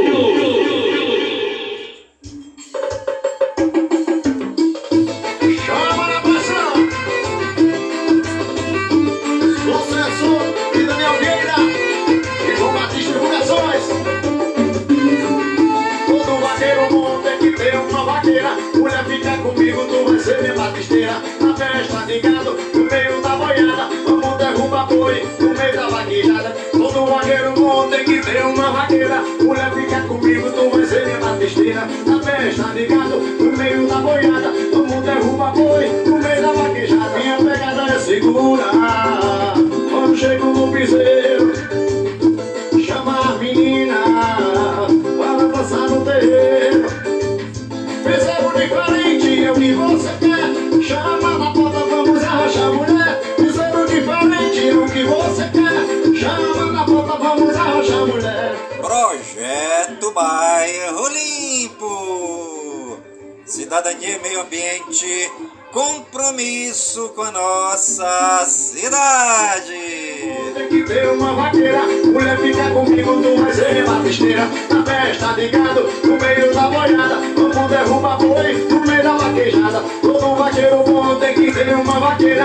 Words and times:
Chama 0.00 0.31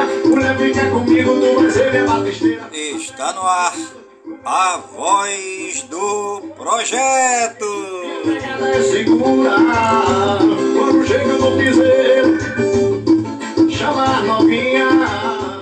vaqueira, 0.08 0.28
mulher 0.28 0.58
fica 0.58 0.90
comigo, 0.90 1.40
tu 1.40 1.56
vai 1.56 1.72
ser 1.72 1.92
minha 1.92 2.20
besteira. 2.20 2.70
Está 2.74 3.34
no 3.34 3.42
ar 3.42 3.74
a 4.46 4.78
voz 4.96 5.84
do 5.84 6.42
projeto. 6.56 7.66
É 8.74 8.82
segura, 8.82 9.56
quando 10.78 11.06
chega 11.06 11.34
no 11.34 11.58
piseiro, 11.58 12.38
chama 13.70 14.04
a 14.04 14.22
novinha. 14.22 14.88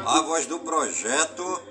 A 0.05 0.21
voz 0.21 0.45
do 0.45 0.59
projeto 0.59 1.61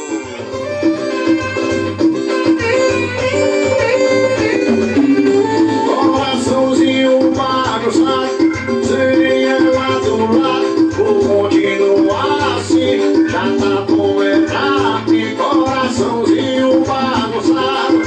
Coraçãozinho 5.85 7.33
bagunçado, 7.33 8.29
sem 8.29 8.38
continuar 11.15 12.57
assim. 12.59 13.27
Já 13.29 13.45
tá 13.59 13.85
pra 14.47 15.01
mim. 15.11 15.35
Coraçãozinho 15.37 16.85
bagunçado, 16.85 17.99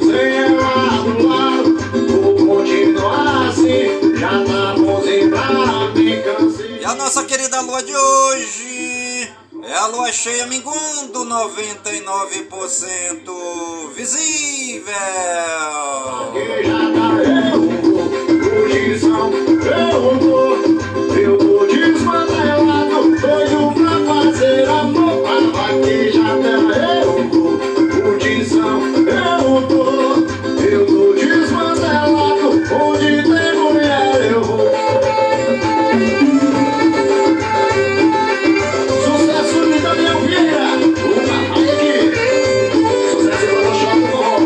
sem 0.00 0.36
ela 0.36 1.02
do 1.02 1.12
lado, 1.26 1.68
vou 2.08 2.34
continuar 2.46 3.48
assim. 3.48 3.84
Já 4.16 4.32
tá 4.44 4.74
bonzinho 4.76 5.28
pra 5.30 5.48
mim, 5.94 6.22
cansei. 6.22 6.78
E 6.80 6.84
a 6.84 6.94
nossa 6.94 7.24
querida 7.24 7.60
lua 7.62 7.82
de 7.82 7.96
hoje 7.96 9.28
é 9.64 9.74
a 9.74 9.86
lua 9.88 10.12
cheia 10.12 10.46
mingundo 10.46 11.24
99% 11.24 13.90
visível. 13.94 14.94
Que 16.32 16.62
já 16.62 16.78
tá 16.94 17.08
eu, 17.24 17.60
posição, 18.40 19.32
eu 19.32 19.50
pra 25.76 25.86
vaquejada 25.86 26.48
eu 27.02 27.30
tô, 27.30 27.58
posição, 28.00 28.80
eu 29.06 29.68
tô, 29.68 30.62
eu 30.62 30.86
tô 30.86 31.14
desmantelado, 31.14 32.48
onde 32.82 33.22
tem 33.22 33.54
mulher 33.54 34.32
eu 34.32 34.42
vou. 34.44 34.70
Sucesso 39.04 39.72
de 39.72 39.78
Daniel 39.80 40.20
Vieira, 40.20 40.68
uma 41.04 41.38
aqui, 41.72 41.96
sucesso 43.10 43.46
Shopping 43.80 44.00
do 44.00 44.06
Forró. 44.10 44.36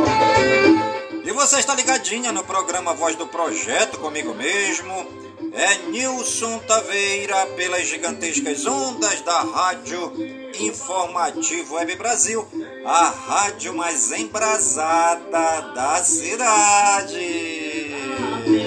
E 1.25 1.33
você 1.33 1.59
está 1.59 1.75
ligadinha 1.75 2.33
no 2.33 2.45
programa 2.45 2.95
Voz 2.95 3.17
do 3.17 3.27
Projeto 3.27 3.99
comigo 3.99 4.35
mesmo. 4.35 5.31
É 5.53 5.91
Nilson 5.91 6.59
Taveira 6.61 7.45
pelas 7.57 7.87
gigantescas 7.89 8.65
ondas 8.67 9.21
da 9.23 9.43
Rádio 9.43 10.40
Informativo 10.61 11.77
Web 11.77 11.97
Brasil, 11.97 12.47
a 12.85 13.09
rádio 13.09 13.75
mais 13.75 14.13
embrasada 14.13 15.73
da 15.75 15.97
cidade. 16.05 17.95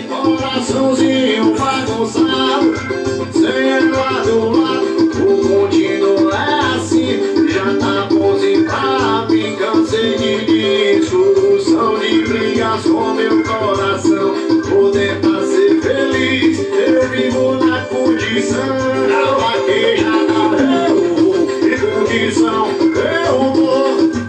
Coraçãozinho 0.09 1.55
bagunçado, 1.55 2.73
sem 3.31 3.69
ela 3.69 4.23
do 4.23 4.49
lado, 4.49 4.85
o 5.21 5.47
contínuo 5.47 6.31
é 6.31 6.75
assim, 6.75 7.47
já 7.49 7.77
tá 7.77 8.07
bonzinho 8.09 8.65
pra 8.65 9.27
mim, 9.29 9.55
cansei 9.55 10.17
de 10.17 10.99
discussão, 10.99 11.99
de 11.99 12.23
brigas 12.23 12.83
com 12.83 13.13
meu 13.13 13.43
coração, 13.43 14.33
vou 14.69 14.91
tentar 14.91 15.32
condição 22.33 22.67
eu 23.27 23.53
vou, 23.53 24.22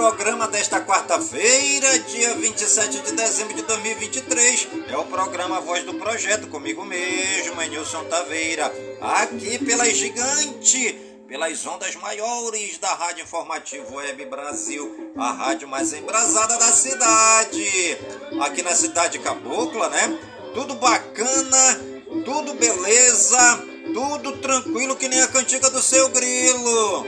programa 0.00 0.48
desta 0.48 0.80
quarta-feira, 0.80 1.98
dia 1.98 2.34
27 2.34 3.02
de 3.02 3.12
dezembro 3.12 3.52
de 3.54 3.60
2023. 3.60 4.68
É 4.88 4.96
o 4.96 5.04
programa 5.04 5.60
Voz 5.60 5.84
do 5.84 5.92
Projeto, 5.92 6.46
comigo 6.46 6.82
mesmo, 6.86 7.60
Nilson 7.60 8.04
Taveira, 8.04 8.72
aqui 8.98 9.58
pela 9.58 9.84
Gigante, 9.84 10.98
pelas 11.28 11.66
ondas 11.66 11.94
maiores 11.96 12.78
da 12.78 12.88
Rádio 12.94 13.24
Informativo 13.24 13.96
Web 13.96 14.24
Brasil, 14.24 15.12
a 15.18 15.32
rádio 15.32 15.68
mais 15.68 15.92
embrasada 15.92 16.56
da 16.56 16.72
cidade. 16.72 17.98
Aqui 18.40 18.62
na 18.62 18.74
cidade 18.74 19.18
Cabocla, 19.18 19.90
né? 19.90 20.18
Tudo 20.54 20.76
bacana, 20.76 21.78
tudo 22.24 22.54
beleza, 22.54 23.62
tudo 23.92 24.38
tranquilo 24.38 24.96
que 24.96 25.08
nem 25.10 25.20
a 25.20 25.28
cantiga 25.28 25.68
do 25.68 25.82
seu 25.82 26.08
grilo. 26.08 27.04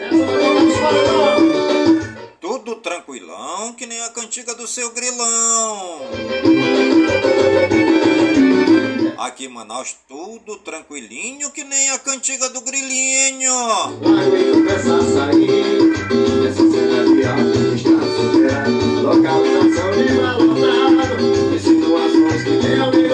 Tudo 2.52 2.76
tranquilão, 2.76 3.72
que 3.72 3.86
nem 3.86 3.98
a 4.02 4.10
cantiga 4.10 4.54
do 4.54 4.66
seu 4.66 4.90
grilão. 4.90 6.02
Aqui 9.16 9.46
em 9.46 9.48
Manaus, 9.48 9.96
tudo 10.06 10.58
tranquilinho, 10.58 11.50
que 11.50 11.64
nem 11.64 11.90
a 11.92 11.98
cantiga 11.98 12.50
do 12.50 12.60
grilinho. 12.60 13.54
Localização 19.02 19.90
de 19.92 20.12
malotado, 20.20 21.54
insinuações 21.56 22.44
que 22.44 22.58
tem 22.58 22.82
ali 22.82 23.11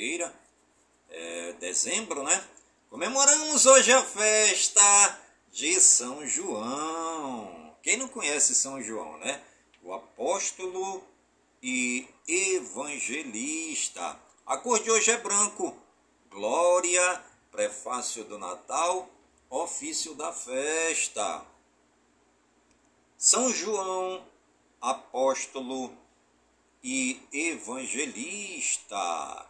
quarta-feira, 0.00 0.34
é, 1.10 1.52
dezembro, 1.60 2.22
né? 2.22 2.42
Comemoramos 2.88 3.66
hoje 3.66 3.92
a 3.92 4.02
festa 4.02 5.20
de 5.52 5.78
São 5.78 6.26
João. 6.26 7.76
Quem 7.82 7.98
não 7.98 8.08
conhece 8.08 8.54
São 8.54 8.82
João, 8.82 9.18
né? 9.18 9.42
O 9.82 9.92
apóstolo 9.92 11.04
e 11.62 12.08
evangelista. 12.26 14.18
A 14.46 14.56
cor 14.56 14.82
de 14.82 14.90
hoje 14.90 15.10
é 15.10 15.18
branco. 15.18 15.76
Glória, 16.30 17.22
prefácio 17.50 18.24
do 18.24 18.38
Natal, 18.38 19.06
ofício 19.50 20.14
da 20.14 20.32
festa. 20.32 21.44
São 23.18 23.52
João, 23.52 24.26
apóstolo 24.80 25.94
e 26.82 27.20
evangelista. 27.32 29.49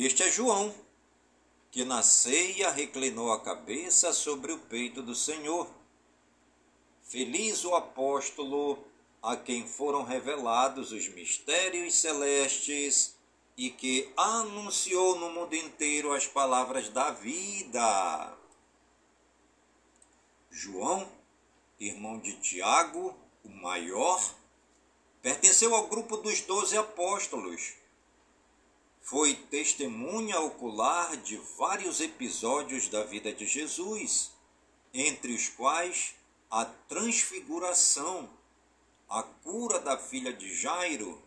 Este 0.00 0.22
é 0.22 0.30
João, 0.30 0.72
que 1.72 1.84
na 1.84 2.04
ceia 2.04 2.70
reclinou 2.70 3.32
a 3.32 3.40
cabeça 3.40 4.12
sobre 4.12 4.52
o 4.52 4.58
peito 4.60 5.02
do 5.02 5.12
Senhor. 5.12 5.68
Feliz 7.02 7.64
o 7.64 7.74
apóstolo 7.74 8.78
a 9.20 9.36
quem 9.36 9.66
foram 9.66 10.04
revelados 10.04 10.92
os 10.92 11.08
mistérios 11.08 11.96
celestes 11.96 13.16
e 13.56 13.70
que 13.70 14.08
anunciou 14.16 15.18
no 15.18 15.30
mundo 15.30 15.56
inteiro 15.56 16.12
as 16.12 16.28
palavras 16.28 16.88
da 16.90 17.10
vida. 17.10 18.38
João, 20.48 21.10
irmão 21.80 22.20
de 22.20 22.36
Tiago, 22.36 23.18
o 23.42 23.48
maior, 23.48 24.32
pertenceu 25.20 25.74
ao 25.74 25.88
grupo 25.88 26.18
dos 26.18 26.40
doze 26.42 26.76
apóstolos. 26.78 27.77
Foi 29.08 29.32
testemunha 29.32 30.38
ocular 30.38 31.16
de 31.16 31.38
vários 31.56 31.98
episódios 31.98 32.90
da 32.90 33.04
vida 33.04 33.32
de 33.32 33.46
Jesus, 33.46 34.30
entre 34.92 35.32
os 35.32 35.48
quais 35.48 36.14
a 36.50 36.66
transfiguração, 36.66 38.28
a 39.08 39.22
cura 39.22 39.80
da 39.80 39.96
filha 39.96 40.30
de 40.30 40.54
Jairo, 40.54 41.22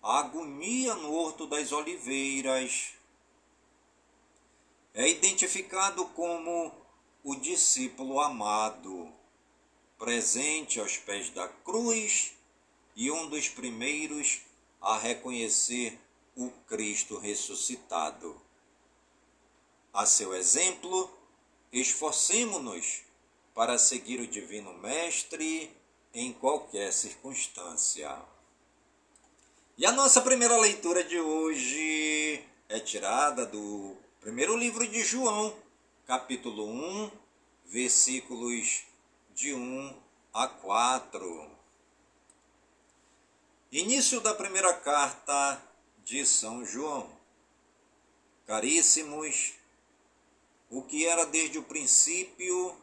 a 0.00 0.20
agonia 0.20 0.94
no 0.94 1.12
Horto 1.12 1.44
das 1.44 1.72
Oliveiras. 1.72 2.92
É 4.94 5.08
identificado 5.08 6.04
como 6.10 6.70
o 7.24 7.34
discípulo 7.34 8.20
amado, 8.20 9.12
presente 9.98 10.78
aos 10.78 10.96
pés 10.96 11.30
da 11.30 11.48
cruz 11.48 12.32
e 12.94 13.10
um 13.10 13.28
dos 13.28 13.48
primeiros 13.48 14.42
a 14.80 14.96
reconhecer 14.96 15.98
o 16.38 16.50
Cristo 16.68 17.18
ressuscitado. 17.18 18.40
A 19.92 20.06
seu 20.06 20.32
exemplo, 20.34 21.10
esforcemo-nos 21.72 23.02
para 23.52 23.76
seguir 23.76 24.20
o 24.20 24.26
Divino 24.26 24.72
Mestre 24.74 25.76
em 26.14 26.32
qualquer 26.32 26.92
circunstância. 26.92 28.16
E 29.76 29.84
a 29.84 29.90
nossa 29.90 30.20
primeira 30.20 30.56
leitura 30.56 31.02
de 31.02 31.18
hoje 31.18 32.44
é 32.68 32.78
tirada 32.78 33.44
do 33.44 33.96
primeiro 34.20 34.56
livro 34.56 34.86
de 34.86 35.02
João, 35.02 35.52
capítulo 36.06 36.68
1, 36.68 37.10
versículos 37.66 38.84
de 39.34 39.54
1 39.54 40.02
a 40.32 40.46
4. 40.46 41.50
Início 43.72 44.20
da 44.20 44.32
primeira 44.34 44.72
carta 44.72 45.67
de 46.08 46.24
São 46.24 46.64
João. 46.64 47.06
Caríssimos, 48.46 49.52
o 50.70 50.80
que 50.80 51.06
era 51.06 51.26
desde 51.26 51.58
o 51.58 51.64
princípio, 51.64 52.74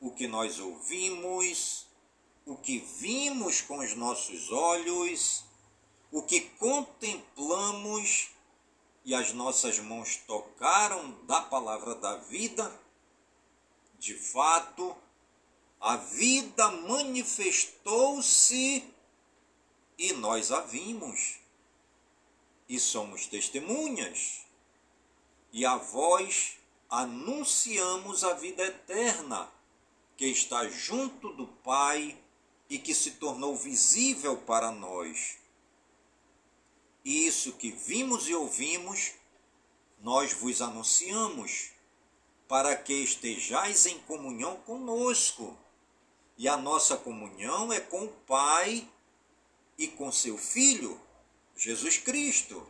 o 0.00 0.12
que 0.12 0.28
nós 0.28 0.60
ouvimos, 0.60 1.88
o 2.46 2.56
que 2.56 2.78
vimos 2.78 3.60
com 3.62 3.78
os 3.78 3.96
nossos 3.96 4.52
olhos, 4.52 5.42
o 6.12 6.22
que 6.22 6.40
contemplamos 6.40 8.30
e 9.04 9.12
as 9.12 9.32
nossas 9.32 9.80
mãos 9.80 10.18
tocaram 10.18 11.10
da 11.26 11.42
palavra 11.42 11.96
da 11.96 12.18
vida, 12.18 12.80
de 13.98 14.14
fato, 14.14 14.96
a 15.80 15.96
vida 15.96 16.70
manifestou-se 16.70 18.84
e 19.98 20.12
nós 20.12 20.52
a 20.52 20.60
vimos, 20.60 21.41
e 22.72 22.80
somos 22.80 23.26
testemunhas, 23.26 24.46
e 25.52 25.66
a 25.66 25.76
vós 25.76 26.56
anunciamos 26.88 28.24
a 28.24 28.32
vida 28.32 28.64
eterna 28.64 29.46
que 30.16 30.24
está 30.24 30.66
junto 30.70 31.34
do 31.34 31.46
Pai 31.46 32.18
e 32.70 32.78
que 32.78 32.94
se 32.94 33.10
tornou 33.10 33.54
visível 33.54 34.38
para 34.38 34.70
nós. 34.70 35.36
Isso 37.04 37.52
que 37.52 37.70
vimos 37.70 38.26
e 38.26 38.34
ouvimos, 38.34 39.12
nós 40.00 40.32
vos 40.32 40.62
anunciamos, 40.62 41.72
para 42.48 42.74
que 42.74 42.94
estejais 42.94 43.84
em 43.84 43.98
comunhão 43.98 44.56
conosco. 44.60 45.54
E 46.38 46.48
a 46.48 46.56
nossa 46.56 46.96
comunhão 46.96 47.70
é 47.70 47.80
com 47.80 48.06
o 48.06 48.12
Pai 48.26 48.88
e 49.76 49.88
com 49.88 50.10
seu 50.10 50.38
Filho, 50.38 50.98
Jesus 51.56 51.98
Cristo. 51.98 52.66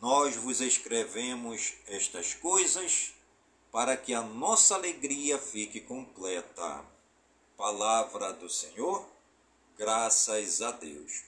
Nós 0.00 0.36
vos 0.36 0.60
escrevemos 0.60 1.74
estas 1.86 2.34
coisas 2.34 3.14
para 3.70 3.96
que 3.96 4.12
a 4.12 4.20
nossa 4.20 4.74
alegria 4.74 5.38
fique 5.38 5.80
completa. 5.80 6.84
Palavra 7.56 8.32
do 8.32 8.48
Senhor, 8.48 9.08
graças 9.78 10.60
a 10.60 10.72
Deus. 10.72 11.22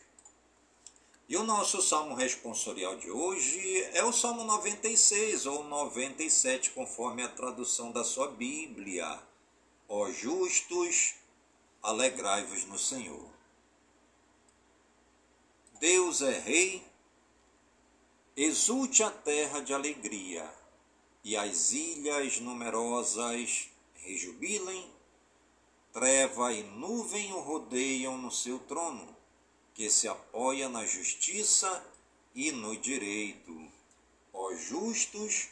E 1.27 1.37
o 1.37 1.43
nosso 1.43 1.81
salmo 1.81 2.15
responsorial 2.15 2.97
de 2.97 3.11
hoje 3.11 3.83
é 3.95 4.05
o 4.05 4.13
Salmo 4.13 4.45
96 4.45 5.47
ou 5.47 5.65
97, 5.65 6.73
conforme 6.73 7.23
a 7.23 7.29
tradução 7.29 7.91
da 7.91 8.05
sua 8.05 8.29
Bíblia. 8.29 9.19
Ó 9.89 10.11
justos, 10.11 11.15
alegrai-vos 11.83 12.67
no 12.67 12.79
Senhor. 12.79 13.34
Deus 15.81 16.23
é 16.23 16.39
Rei, 16.39 16.87
exulte 18.37 19.03
a 19.03 19.11
terra 19.11 19.61
de 19.61 19.75
alegria, 19.75 20.49
e 21.25 21.37
as 21.37 21.73
ilhas 21.73 22.39
numerosas 22.39 23.69
rejubilem, 23.95 24.89
treva 25.93 26.53
e 26.53 26.63
nuvem 26.63 27.33
o 27.33 27.41
rodeiam 27.41 28.17
no 28.17 28.31
seu 28.31 28.59
trono, 28.61 29.17
que 29.75 29.91
se 29.91 30.07
apoia 30.07 30.69
na 30.69 30.85
justiça 30.85 31.85
e 32.35 32.53
no 32.53 32.77
direito. 32.77 33.53
Ó 34.33 34.55
justos, 34.55 35.49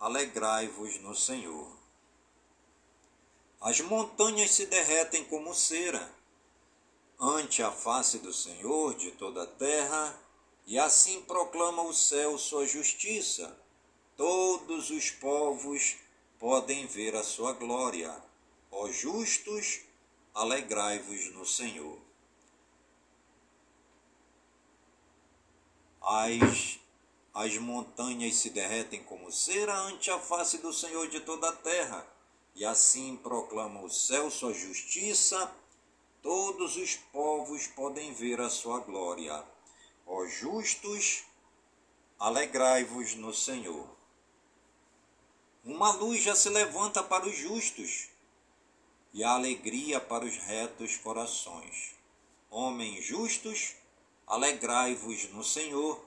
alegrai-vos 0.00 0.98
no 1.00 1.14
Senhor. 1.14 1.70
As 3.60 3.80
montanhas 3.80 4.50
se 4.50 4.66
derretem 4.66 5.24
como 5.24 5.54
cera, 5.54 6.12
ante 7.20 7.62
a 7.62 7.70
face 7.70 8.18
do 8.18 8.32
Senhor 8.32 8.94
de 8.94 9.10
toda 9.10 9.42
a 9.42 9.46
terra, 9.46 10.18
e 10.66 10.78
assim 10.78 11.20
proclama 11.22 11.82
o 11.82 11.92
céu 11.92 12.38
sua 12.38 12.66
justiça. 12.66 13.54
Todos 14.16 14.88
os 14.88 15.10
povos 15.10 15.96
podem 16.38 16.86
ver 16.86 17.14
a 17.14 17.22
sua 17.22 17.52
glória. 17.52 18.14
Ó 18.70 18.88
justos, 18.88 19.80
alegrai-vos 20.32 21.32
no 21.34 21.44
Senhor. 21.44 21.98
As, 26.00 26.78
as 27.34 27.58
montanhas 27.58 28.36
se 28.36 28.50
derretem 28.50 29.02
como 29.04 29.30
cera 29.30 29.76
ante 29.80 30.10
a 30.10 30.18
face 30.18 30.58
do 30.58 30.72
Senhor 30.72 31.08
de 31.08 31.20
toda 31.20 31.50
a 31.50 31.56
terra, 31.56 32.06
e 32.54 32.64
assim 32.64 33.16
proclama 33.16 33.82
o 33.82 33.90
céu 33.90 34.30
sua 34.30 34.54
justiça, 34.54 35.52
todos 36.22 36.76
os 36.76 36.96
povos 36.96 37.66
podem 37.66 38.12
ver 38.12 38.40
a 38.40 38.50
sua 38.50 38.80
glória. 38.80 39.44
Ó 40.06 40.26
justos, 40.26 41.24
alegrai-vos 42.18 43.14
no 43.14 43.32
Senhor. 43.32 43.88
Uma 45.64 45.92
luz 45.92 46.22
já 46.22 46.34
se 46.34 46.48
levanta 46.48 47.02
para 47.02 47.26
os 47.26 47.36
justos, 47.36 48.08
e 49.12 49.24
a 49.24 49.30
alegria 49.30 50.00
para 50.00 50.24
os 50.24 50.36
retos 50.36 50.96
corações. 50.96 51.94
Homens 52.50 53.04
justos, 53.04 53.74
Alegrai-vos 54.30 55.28
no 55.30 55.42
Senhor, 55.42 56.00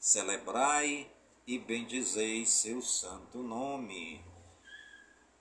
celebrai 0.00 1.06
e 1.46 1.58
bendizei 1.58 2.46
seu 2.46 2.80
santo 2.80 3.42
nome. 3.42 4.24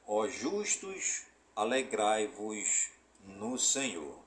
Ó 0.05 0.27
justos, 0.27 1.24
alegrai-vos 1.55 2.89
no 3.27 3.57
Senhor. 3.57 4.17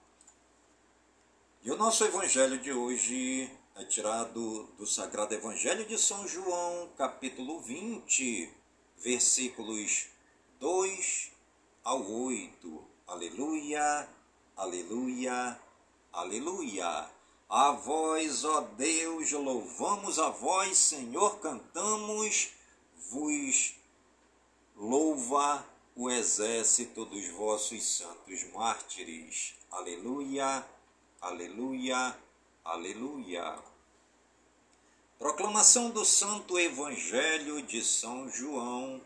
E 1.63 1.71
o 1.71 1.77
nosso 1.77 2.05
evangelho 2.05 2.59
de 2.59 2.73
hoje 2.73 3.51
é 3.75 3.85
tirado 3.85 4.65
do 4.79 4.87
Sagrado 4.87 5.35
Evangelho 5.35 5.85
de 5.87 5.99
São 5.99 6.27
João, 6.29 6.91
capítulo 6.97 7.61
20, 7.61 8.53
versículos 8.99 10.07
2 10.59 11.33
ao 11.83 12.11
8. 12.11 12.85
Aleluia, 13.07 14.09
aleluia, 14.57 15.61
aleluia. 16.13 17.11
A 17.49 17.73
vós, 17.73 18.45
ó 18.45 18.61
Deus, 18.61 19.33
louvamos 19.33 20.19
a 20.19 20.29
vós, 20.29 20.79
Senhor, 20.79 21.41
cantamos, 21.41 22.51
vos 23.11 23.75
louva 24.77 25.67
o 26.01 26.11
exército 26.11 27.05
dos 27.05 27.29
vossos 27.29 27.85
santos 27.85 28.43
mártires. 28.55 29.53
Aleluia, 29.71 30.67
aleluia, 31.21 32.17
aleluia. 32.65 33.59
Proclamação 35.19 35.91
do 35.91 36.03
Santo 36.03 36.59
Evangelho 36.59 37.61
de 37.61 37.85
São 37.85 38.31
João. 38.31 38.99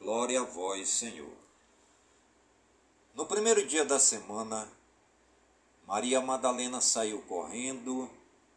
Glória 0.00 0.40
a 0.40 0.44
vós, 0.44 0.88
Senhor. 0.88 1.36
No 3.14 3.26
primeiro 3.26 3.66
dia 3.66 3.84
da 3.84 3.98
semana, 3.98 4.72
Maria 5.86 6.22
Madalena 6.22 6.80
saiu 6.80 7.20
correndo 7.28 8.10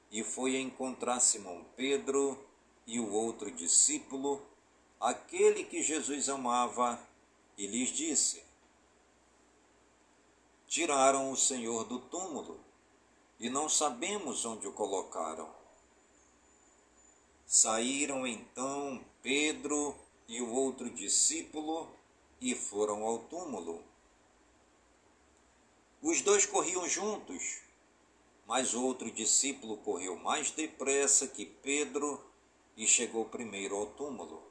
e 0.10 0.24
foi 0.24 0.62
encontrar 0.62 1.20
Simão 1.20 1.66
Pedro 1.76 2.42
e 2.88 3.02
o 3.02 3.12
outro 3.12 3.52
discípulo, 3.52 4.42
aquele 5.02 5.64
que 5.64 5.82
Jesus 5.82 6.30
amava, 6.30 7.00
e 7.58 7.66
lhes 7.68 7.90
disse: 7.90 8.44
Tiraram 10.68 11.32
o 11.32 11.36
Senhor 11.36 11.84
do 11.84 12.00
túmulo 12.00 12.60
e 13.40 13.50
não 13.50 13.68
sabemos 13.68 14.46
onde 14.46 14.68
o 14.68 14.72
colocaram. 14.72 15.50
Saíram 17.46 18.26
então 18.26 19.04
Pedro 19.22 19.96
e 20.28 20.42
o 20.42 20.54
outro 20.54 20.90
discípulo 20.90 21.90
e 22.40 22.54
foram 22.56 23.04
ao 23.04 23.20
túmulo. 23.20 23.84
Os 26.02 26.22
dois 26.22 26.46
corriam 26.46 26.88
juntos, 26.88 27.62
mas 28.46 28.74
outro 28.74 29.12
discípulo 29.12 29.78
correu 29.78 30.16
mais 30.16 30.52
depressa 30.52 31.28
que 31.28 31.46
Pedro 31.46 32.24
e 32.78 32.88
chegou 32.88 33.26
primeiro 33.26 33.76
ao 33.76 33.88
túmulo. 33.88 34.51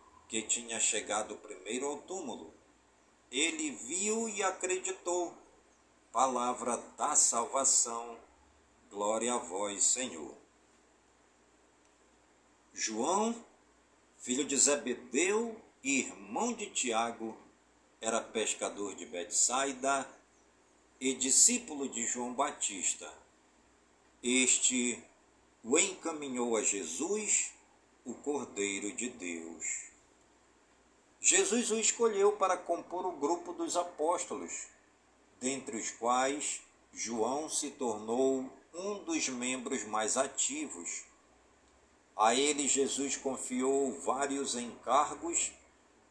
que 0.31 0.41
tinha 0.41 0.79
chegado 0.79 1.35
primeiro 1.35 1.87
ao 1.87 1.97
túmulo. 1.97 2.53
Ele 3.29 3.71
viu 3.71 4.29
e 4.29 4.41
acreditou. 4.41 5.35
Palavra 6.09 6.77
da 6.97 7.17
salvação. 7.17 8.17
Glória 8.89 9.33
a 9.33 9.37
vós, 9.37 9.83
Senhor. 9.83 10.33
João, 12.73 13.35
filho 14.19 14.45
de 14.45 14.55
Zebedeu 14.55 15.61
e 15.83 15.99
irmão 15.99 16.53
de 16.53 16.67
Tiago, 16.67 17.37
era 17.99 18.21
pescador 18.21 18.95
de 18.95 19.05
Betsaida 19.05 20.07
e 20.97 21.13
discípulo 21.13 21.89
de 21.89 22.07
João 22.07 22.33
Batista. 22.33 23.13
Este 24.23 25.03
o 25.61 25.77
encaminhou 25.77 26.55
a 26.55 26.63
Jesus, 26.63 27.51
o 28.05 28.13
Cordeiro 28.13 28.93
de 28.93 29.09
Deus. 29.09 29.90
Jesus 31.23 31.69
o 31.69 31.77
escolheu 31.77 32.31
para 32.31 32.57
compor 32.57 33.05
o 33.05 33.11
grupo 33.11 33.53
dos 33.53 33.77
apóstolos, 33.77 34.65
dentre 35.39 35.77
os 35.77 35.91
quais 35.91 36.61
João 36.91 37.47
se 37.47 37.69
tornou 37.69 38.49
um 38.73 39.03
dos 39.03 39.29
membros 39.29 39.83
mais 39.83 40.17
ativos. 40.17 41.03
A 42.17 42.33
ele 42.33 42.67
Jesus 42.67 43.17
confiou 43.17 43.91
vários 44.01 44.55
encargos 44.55 45.51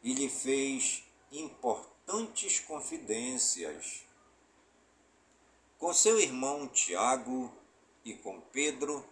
e 0.00 0.14
lhe 0.14 0.28
fez 0.28 1.02
importantes 1.32 2.60
confidências. 2.60 4.04
Com 5.76 5.92
seu 5.92 6.20
irmão 6.20 6.68
Tiago 6.68 7.52
e 8.04 8.14
com 8.14 8.40
Pedro, 8.52 9.04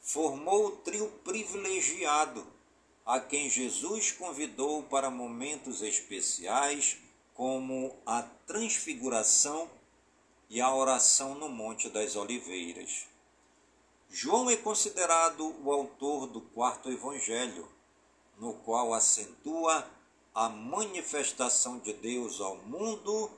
formou 0.00 0.66
o 0.66 0.76
trio 0.76 1.10
privilegiado 1.24 2.53
a 3.04 3.20
quem 3.20 3.50
Jesus 3.50 4.12
convidou 4.12 4.82
para 4.84 5.10
momentos 5.10 5.82
especiais, 5.82 6.96
como 7.34 7.94
a 8.06 8.22
transfiguração 8.46 9.68
e 10.48 10.60
a 10.60 10.74
oração 10.74 11.34
no 11.34 11.48
Monte 11.48 11.90
das 11.90 12.16
Oliveiras. 12.16 13.06
João 14.08 14.48
é 14.48 14.56
considerado 14.56 15.54
o 15.64 15.72
autor 15.72 16.28
do 16.28 16.40
quarto 16.40 16.90
evangelho, 16.90 17.68
no 18.38 18.54
qual 18.54 18.94
acentua 18.94 19.88
a 20.34 20.48
manifestação 20.48 21.78
de 21.78 21.92
Deus 21.92 22.40
ao 22.40 22.56
mundo 22.58 23.30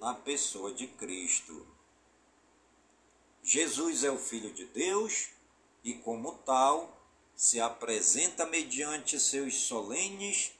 na 0.00 0.14
pessoa 0.14 0.72
de 0.72 0.86
Cristo. 0.86 1.66
Jesus 3.42 4.04
é 4.04 4.10
o 4.10 4.18
Filho 4.18 4.52
de 4.52 4.64
Deus 4.66 5.28
e, 5.84 5.94
como 5.94 6.32
tal, 6.46 7.01
se 7.42 7.60
apresenta 7.60 8.46
mediante 8.46 9.18
seus 9.18 9.62
solenes: 9.62 10.52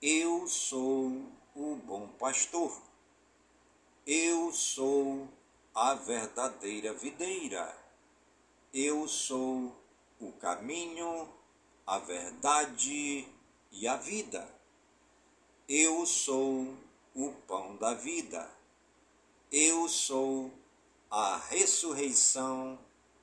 Eu 0.00 0.48
sou 0.48 1.22
o 1.54 1.76
bom 1.84 2.08
pastor. 2.18 2.80
Eu 4.06 4.50
sou 4.50 5.28
a 5.74 5.92
verdadeira 5.92 6.94
videira. 6.94 7.76
Eu 8.72 9.06
sou 9.06 9.76
o 10.18 10.32
caminho, 10.32 11.28
a 11.86 11.98
verdade 11.98 13.28
e 13.70 13.86
a 13.86 13.96
vida. 13.96 14.48
Eu 15.68 16.06
sou 16.06 16.74
o 17.14 17.32
pão 17.46 17.76
da 17.76 17.92
vida. 17.92 18.50
Eu 19.52 19.90
sou 19.90 20.50
a 21.10 21.36
ressurreição 21.50 22.78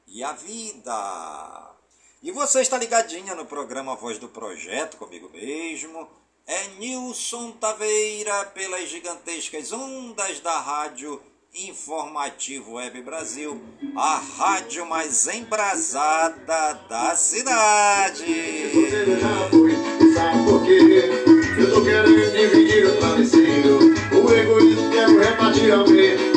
e 0.05 0.23
a 0.23 0.33
vida. 0.33 1.80
E 2.23 2.31
você 2.31 2.61
está 2.61 2.77
ligadinha 2.77 3.33
no 3.33 3.47
programa 3.47 3.95
Voz 3.95 4.19
do 4.19 4.29
Projeto 4.29 4.95
comigo 4.95 5.27
mesmo. 5.33 6.07
É 6.45 6.67
Nilson 6.77 7.49
Taveira 7.53 8.45
pelas 8.53 8.89
gigantescas 8.89 9.73
ondas 9.73 10.39
da 10.39 10.59
rádio 10.59 11.19
Informativo 11.55 12.73
Web 12.73 13.01
Brasil, 13.01 13.59
a 13.95 14.17
rádio 14.37 14.85
mais 14.85 15.27
embrasada 15.27 16.73
da 16.87 17.15
cidade. 17.15 18.23
Eu 21.57 21.73
tô 21.73 21.83
querendo 21.83 22.31
dividir 22.31 22.85
o 22.85 22.99
travesseiro. 22.99 23.79
O 24.13 24.31
egoísmo 24.31 24.91
quero 24.91 25.19
repartir 25.19 25.71
ao 25.71 25.85
ver. 25.85 26.30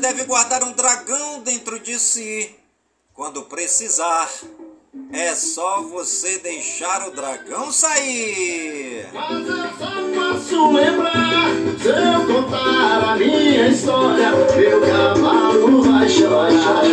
Deve 0.01 0.25
guardar 0.25 0.63
um 0.63 0.71
dragão 0.71 1.41
dentro 1.41 1.79
de 1.79 1.97
si. 1.99 2.53
Quando 3.13 3.43
precisar, 3.43 4.29
é 5.13 5.35
só 5.35 5.83
você 5.83 6.39
deixar 6.39 7.07
o 7.07 7.11
dragão 7.11 7.71
sair. 7.71 9.07
Mas 9.13 9.47
eu 9.47 9.55
só 9.77 10.33
posso 10.33 10.71
lembrar 10.71 11.49
Se 11.81 11.87
eu 11.87 12.27
contar 12.27 13.11
a 13.11 13.15
minha 13.15 13.67
história 13.67 14.31
Meu 14.31 14.81
cavalo 14.81 15.83
vai 15.83 16.09
chorar 16.09 16.83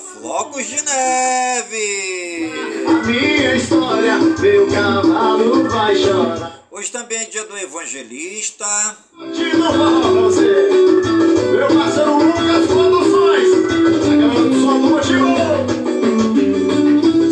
flocos 0.00 0.66
de 0.66 0.82
neve. 0.82 2.52
A 2.86 2.92
minha 3.06 3.56
história, 3.56 4.18
meu 4.18 4.66
cavalo 4.68 5.68
vai 5.68 5.94
chorar. 5.96 6.60
Hoje 6.70 6.90
também 6.90 7.18
é 7.18 7.24
dia 7.24 7.44
do 7.44 7.58
evangelista. 7.58 8.64
De 9.34 9.56
novo 9.56 10.00
pra 10.00 10.10
você, 10.22 10.68
meu 11.52 11.68
parceiro 11.68 12.16
Lucas 12.16 12.66
Produções, 12.66 13.48
acabando 14.06 14.50
do 14.50 14.60
som 14.60 14.80
do 14.80 14.88
motivo. 14.90 15.28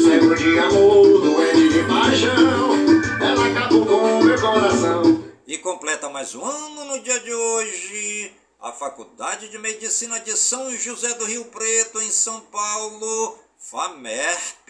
Cego 0.03 0.35
de 0.35 0.59
amor, 0.59 1.21
doente 1.21 1.69
de 1.69 1.83
paixão, 1.85 2.77
ela 3.21 3.47
acabou 3.47 3.87
com 3.87 4.25
meu 4.25 4.41
coração. 4.41 5.25
E 5.47 5.57
completa 5.59 6.09
mais 6.11 6.35
um 6.35 6.45
ano 6.45 6.85
no 6.85 6.99
dia 7.01 7.19
de 7.21 7.33
hoje. 7.33 8.33
A 8.61 8.73
Faculdade 8.73 9.49
de 9.51 9.57
Medicina 9.57 10.19
de 10.19 10.37
São 10.37 10.75
José 10.77 11.15
do 11.15 11.25
Rio 11.27 11.45
Preto, 11.45 12.03
em 12.03 12.11
São 12.11 12.41
Paulo, 12.41 13.39
FAMERP. 13.57 14.69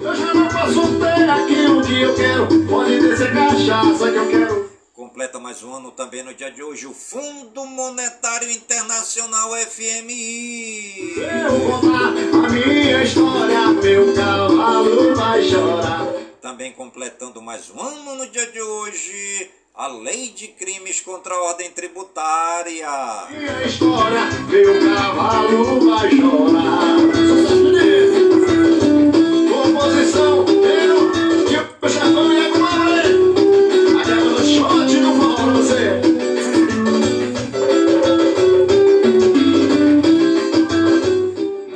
Eu 0.00 0.16
já 0.16 0.32
não 0.32 0.48
posso 0.48 0.98
ter 0.98 1.28
aquilo 1.28 1.84
que 1.84 2.00
eu 2.00 2.14
quero, 2.14 2.48
pode 2.66 2.98
descer 2.98 3.30
cachaça 3.34 4.10
que 4.10 4.16
eu 4.16 4.30
quero. 4.30 4.72
Completa 4.94 5.38
mais 5.38 5.62
um 5.62 5.74
ano 5.74 5.90
também 5.90 6.22
no 6.22 6.32
dia 6.32 6.50
de 6.50 6.62
hoje 6.62 6.86
o 6.86 6.94
Fundo 6.94 7.66
Monetário 7.66 8.50
Internacional 8.50 9.50
FMI. 9.66 11.16
Eu 11.18 11.70
contar 11.70 12.46
a 12.46 12.48
minha 12.48 13.02
história, 13.02 13.66
meu 13.68 14.14
cavalo 14.14 15.14
vai 15.14 15.42
chorar. 15.42 16.06
Também 16.40 16.72
completando 16.72 17.42
mais 17.42 17.68
um 17.68 17.78
ano 17.78 18.14
no 18.14 18.26
dia 18.28 18.46
de 18.50 18.62
hoje, 18.62 19.50
a 19.74 19.86
Lei 19.88 20.28
de 20.28 20.48
Crimes 20.48 21.00
contra 21.00 21.34
a 21.34 21.42
Ordem 21.44 21.70
Tributária. 21.70 22.88
Minha 23.30 23.66
história, 23.66 24.26
meu 24.48 24.94
cavalo 24.94 25.80
vai 25.88 26.10
chorar. 26.10 26.96
Composição, 29.50 30.44
eu, 30.46 31.10
que 31.46 31.86
o 31.86 31.88
chefão 31.88 32.32
e 32.32 32.46
a 32.46 32.52
comadre. 32.52 33.12
Acaba 34.00 34.24
no 34.24 34.44
shot 34.44 34.94
no 35.00 35.16
forró 35.16 35.52
você. 35.52 36.00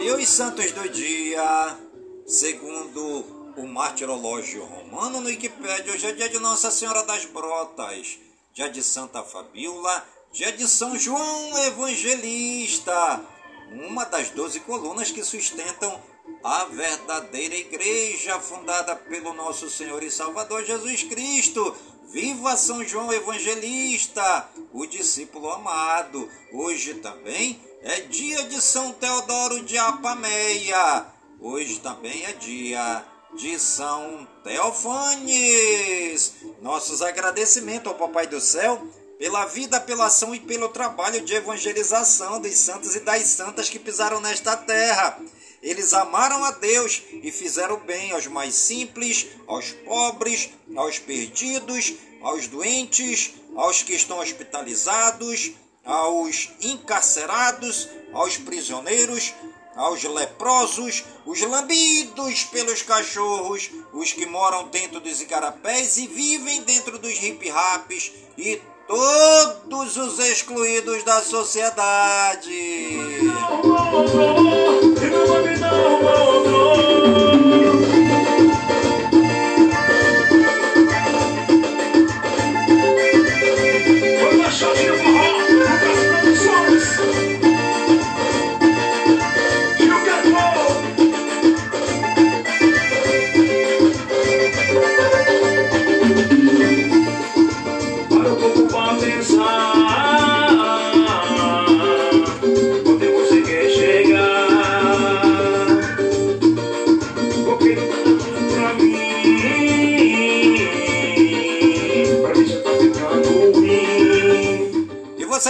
E 0.00 0.10
os 0.10 0.28
santos 0.28 0.72
do 0.72 0.88
dia, 0.90 1.78
segundo 2.26 3.35
o 3.56 3.66
martirológio 3.66 4.64
romano 4.64 5.20
no 5.20 5.28
Wikipédia, 5.28 5.92
hoje 5.92 6.06
é 6.06 6.12
dia 6.12 6.28
de 6.28 6.38
Nossa 6.38 6.70
Senhora 6.70 7.02
das 7.04 7.24
Brotas, 7.24 8.18
dia 8.52 8.68
de 8.68 8.82
Santa 8.82 9.22
Fabíola, 9.22 10.06
dia 10.30 10.52
de 10.52 10.68
São 10.68 10.98
João 10.98 11.58
Evangelista, 11.64 13.24
uma 13.70 14.04
das 14.04 14.28
doze 14.30 14.60
colunas 14.60 15.10
que 15.10 15.24
sustentam 15.24 15.98
a 16.44 16.66
verdadeira 16.66 17.54
igreja 17.54 18.38
fundada 18.38 18.94
pelo 18.94 19.32
nosso 19.32 19.70
Senhor 19.70 20.02
e 20.02 20.10
Salvador 20.10 20.62
Jesus 20.64 21.02
Cristo. 21.04 21.74
Viva 22.08 22.56
São 22.56 22.84
João 22.84 23.12
Evangelista, 23.12 24.48
o 24.72 24.86
discípulo 24.86 25.50
amado. 25.50 26.30
Hoje 26.52 26.94
também 26.94 27.60
é 27.82 28.02
dia 28.02 28.44
de 28.44 28.60
São 28.60 28.92
Teodoro 28.92 29.64
de 29.64 29.76
Apameia. 29.76 31.06
Hoje 31.40 31.80
também 31.80 32.24
é 32.24 32.32
dia 32.32 33.04
de 33.36 33.58
São 33.60 34.26
Teofanes. 34.42 36.32
Nossos 36.62 37.02
agradecimentos 37.02 37.92
ao 37.92 37.98
Papai 37.98 38.26
do 38.26 38.40
Céu 38.40 38.82
pela 39.18 39.46
vida, 39.46 39.80
pela 39.80 40.06
ação 40.06 40.34
e 40.34 40.40
pelo 40.40 40.68
trabalho 40.68 41.20
de 41.20 41.34
evangelização 41.34 42.40
dos 42.40 42.56
santos 42.56 42.94
e 42.96 43.00
das 43.00 43.22
santas 43.24 43.68
que 43.68 43.78
pisaram 43.78 44.20
nesta 44.20 44.56
terra. 44.56 45.18
Eles 45.62 45.92
amaram 45.94 46.44
a 46.44 46.50
Deus 46.50 47.02
e 47.22 47.30
fizeram 47.30 47.78
bem 47.80 48.12
aos 48.12 48.26
mais 48.26 48.54
simples, 48.54 49.26
aos 49.46 49.72
pobres, 49.72 50.50
aos 50.74 50.98
perdidos, 50.98 51.94
aos 52.22 52.46
doentes, 52.46 53.34
aos 53.54 53.82
que 53.82 53.94
estão 53.94 54.18
hospitalizados, 54.18 55.52
aos 55.84 56.50
encarcerados, 56.60 57.88
aos 58.12 58.36
prisioneiros, 58.36 59.34
aos 59.76 60.02
leprosos, 60.02 61.04
os 61.26 61.40
lambidos 61.42 62.44
pelos 62.44 62.82
cachorros, 62.82 63.70
os 63.92 64.12
que 64.12 64.26
moram 64.26 64.68
dentro 64.68 64.98
dos 65.00 65.20
igarapés 65.20 65.98
e 65.98 66.06
vivem 66.06 66.62
dentro 66.62 66.98
dos 66.98 67.12
hip-raps 67.22 68.12
e 68.38 68.60
todos 68.88 69.96
os 69.96 70.18
excluídos 70.18 71.04
da 71.04 71.22
sociedade. 71.22 72.50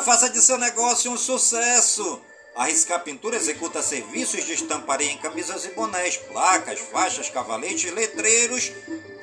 Faça 0.00 0.30
de 0.30 0.40
seu 0.40 0.56
negócio 0.58 1.10
um 1.10 1.16
sucesso. 1.16 2.20
A 2.56 2.64
Riscar 2.64 3.02
Pintura 3.02 3.36
executa 3.36 3.82
serviços 3.82 4.44
de 4.44 4.54
estamparia 4.54 5.12
em 5.12 5.18
camisas 5.18 5.64
e 5.64 5.68
bonés, 5.70 6.16
placas, 6.16 6.80
faixas, 6.80 7.30
cavaletes, 7.30 7.92
letreiros. 7.92 8.72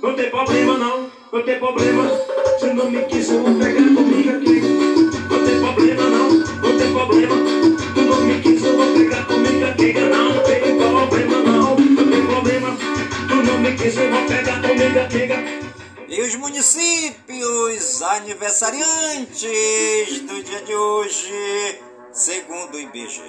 Não 0.00 0.14
tem 0.14 0.30
problema 0.30 0.78
não, 0.78 1.10
não 1.32 1.42
tem 1.42 1.58
problema. 1.58 2.27
Não 2.78 2.90
me 2.92 3.02
quis, 3.06 3.28
eu 3.28 3.42
vou 3.42 3.56
pegar 3.56 3.92
comigo 3.92 4.36
aqui. 4.36 4.60
Não 5.28 5.44
tem 5.44 5.58
problema 5.58 6.02
não, 6.04 6.30
não 6.30 6.78
tem 6.78 6.92
problema. 6.92 7.34
Tu 7.92 8.02
não 8.02 8.20
me 8.20 8.40
quis, 8.40 8.62
eu 8.62 8.76
vou 8.76 8.94
pegar 8.94 9.26
comigo 9.26 9.66
aqui. 9.66 9.94
Não 9.94 10.44
tem 10.44 10.78
problema 10.78 11.42
não, 11.42 11.74
não 11.74 12.08
tem 12.08 12.24
problema. 12.28 12.78
Tu 13.28 13.34
não 13.34 13.58
me 13.58 13.76
quis, 13.76 13.96
eu 13.96 14.08
vou 14.12 14.24
pegar 14.26 14.62
comigo 14.62 15.00
aqui. 15.00 15.28
E 16.08 16.22
os 16.22 16.36
municípios 16.36 18.00
aniversariantes 18.00 20.20
do 20.20 20.40
dia 20.44 20.62
de 20.62 20.76
hoje, 20.76 21.80
segundo 22.12 22.76
o 22.76 22.80
IBGE, 22.80 23.20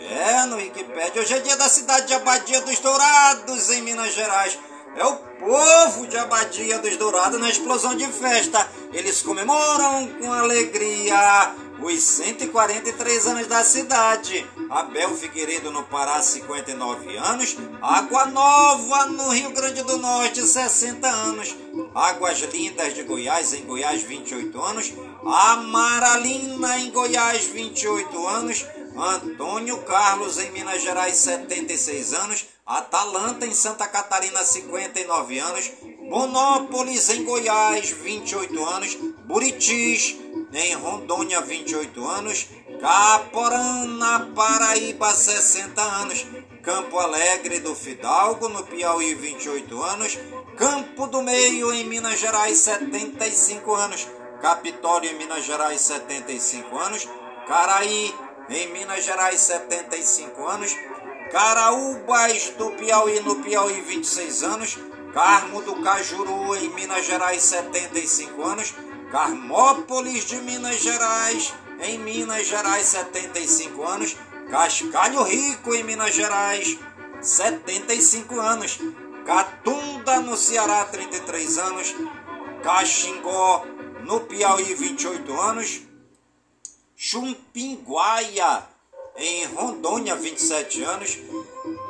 no 0.48 0.58
Wikipedia, 0.58 1.24
hoje 1.24 1.34
é 1.34 1.40
dia 1.40 1.58
da 1.58 1.68
cidade 1.68 2.06
de 2.06 2.14
Abadia 2.14 2.62
dos 2.62 2.80
Dourados, 2.82 3.72
em 3.72 3.82
Minas 3.82 4.14
Gerais. 4.14 4.60
É 5.00 5.06
o 5.06 5.16
povo 5.16 6.08
de 6.08 6.18
Abadia 6.18 6.78
dos 6.80 6.98
Dourados 6.98 7.40
na 7.40 7.50
explosão 7.50 7.96
de 7.96 8.06
festa. 8.08 8.70
Eles 8.92 9.22
comemoram 9.22 10.10
com 10.20 10.34
alegria 10.34 11.56
os 11.82 12.04
143 12.04 13.28
anos 13.28 13.48
da 13.48 13.64
cidade. 13.64 14.46
Abel 14.70 15.16
Figueiredo 15.16 15.72
no 15.72 15.84
Pará, 15.84 16.22
59 16.22 17.16
anos. 17.16 17.56
Água 17.82 18.26
Nova 18.26 19.06
no 19.06 19.30
Rio 19.30 19.52
Grande 19.52 19.82
do 19.84 19.98
Norte, 20.00 20.46
60 20.46 21.08
anos. 21.08 21.56
Águas 21.96 22.40
Lindas 22.52 22.94
de 22.94 23.04
Goiás, 23.04 23.54
em 23.54 23.64
Goiás, 23.64 24.04
28 24.04 24.62
anos. 24.62 24.94
Amaralina, 25.24 26.78
em 26.78 26.92
Goiás, 26.92 27.46
28 27.46 28.28
anos. 28.28 28.66
Antônio 28.98 29.78
Carlos, 29.84 30.38
em 30.38 30.52
Minas 30.52 30.82
Gerais, 30.82 31.16
76 31.16 32.14
anos. 32.14 32.46
Atalanta, 32.70 33.48
em 33.48 33.54
Santa 33.54 33.88
Catarina, 33.88 34.44
59 34.44 35.40
anos. 35.40 35.72
Bonópolis, 36.08 37.10
em 37.10 37.24
Goiás, 37.24 37.90
28 37.90 38.64
anos. 38.64 38.96
Buritis, 39.26 40.16
em 40.54 40.76
Rondônia, 40.76 41.42
28 41.42 42.08
anos. 42.08 42.48
Caporã, 42.80 43.86
na 43.86 44.20
Paraíba, 44.36 45.12
60 45.12 45.82
anos. 45.82 46.28
Campo 46.62 47.00
Alegre 47.00 47.60
do 47.60 47.74
Fidalgo, 47.74 48.48
no 48.50 48.64
Piauí, 48.64 49.16
28 49.16 49.82
anos. 49.82 50.20
Campo 50.56 51.08
do 51.08 51.24
Meio, 51.24 51.74
em 51.74 51.86
Minas 51.86 52.20
Gerais, 52.20 52.60
75 52.60 53.74
anos. 53.74 54.08
Capitólio, 54.44 55.10
em 55.10 55.16
Minas 55.16 55.44
Gerais, 55.44 55.82
75 55.82 56.78
anos. 56.78 57.10
Caraí, 57.48 58.14
em 58.48 58.72
Minas 58.72 59.04
Gerais, 59.04 59.42
75 59.42 60.48
anos. 60.48 60.76
Caraúbas 61.32 62.54
do 62.58 62.72
Piauí, 62.72 63.20
no 63.20 63.36
Piauí, 63.36 63.82
26 63.82 64.44
anos. 64.44 64.78
Carmo 65.14 65.62
do 65.62 65.82
Cajuru, 65.82 66.56
em 66.56 66.70
Minas 66.70 67.06
Gerais, 67.06 67.44
75 67.44 68.44
anos. 68.44 68.74
Carmópolis 69.12 70.26
de 70.26 70.38
Minas 70.38 70.78
Gerais, 70.78 71.54
em 71.82 72.00
Minas 72.00 72.48
Gerais, 72.48 72.86
75 72.88 73.84
anos. 73.84 74.16
Cascalho 74.50 75.24
Rico, 75.24 75.74
em 75.76 75.84
Minas 75.84 76.16
Gerais, 76.16 76.78
75 77.22 78.40
anos. 78.40 78.80
Catunda, 79.26 80.20
no 80.22 80.36
Ceará, 80.36 80.86
33 80.86 81.58
anos. 81.60 81.96
Caxingó, 82.64 83.66
no 84.04 84.22
Piauí, 84.22 84.74
28 84.74 85.42
anos. 85.42 85.82
Chumpinguaia, 86.96 88.68
em 89.18 89.46
Rondônia, 89.46 90.16
27 90.16 90.84
anos. 90.84 91.18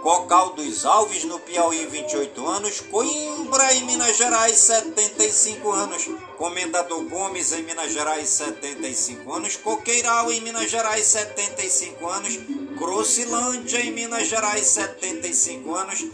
Cocal 0.01 0.53
dos 0.53 0.85
Alves, 0.85 1.25
no 1.25 1.39
Piauí, 1.39 1.85
28 1.85 2.47
anos. 2.47 2.79
Coimbra, 2.79 3.73
em 3.73 3.83
Minas 3.85 4.17
Gerais, 4.17 4.57
75 4.57 5.71
anos. 5.71 6.09
Comendador 6.37 7.03
Gomes, 7.05 7.51
em 7.51 7.63
Minas 7.63 7.91
Gerais, 7.91 8.29
75 8.29 9.33
anos. 9.33 9.57
Coqueiral, 9.57 10.31
em 10.31 10.41
Minas 10.41 10.71
Gerais, 10.71 11.05
75 11.05 12.07
anos. 12.07 12.39
Crocilândia, 12.77 13.81
em 13.81 13.91
Minas 13.91 14.27
Gerais, 14.27 14.65
75 14.65 15.75
anos. 15.75 16.05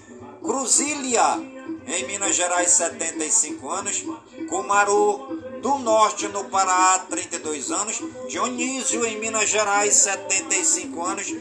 Cruzília, 0.41 1.39
em 1.88 2.06
Minas 2.08 2.36
Gerais, 2.36 2.70
75 2.72 3.70
anos. 3.70 4.04
Cumaru, 4.50 5.35
do 5.65 5.80
Norte, 5.80 6.28
no 6.28 6.43
Pará, 6.43 6.99
32 7.10 7.71
anos. 7.71 7.99
Dionísio, 8.30 9.04
em 9.04 9.17
Minas 9.17 9.49
Gerais, 9.49 9.95
75 9.95 11.04
anos. 11.04 11.34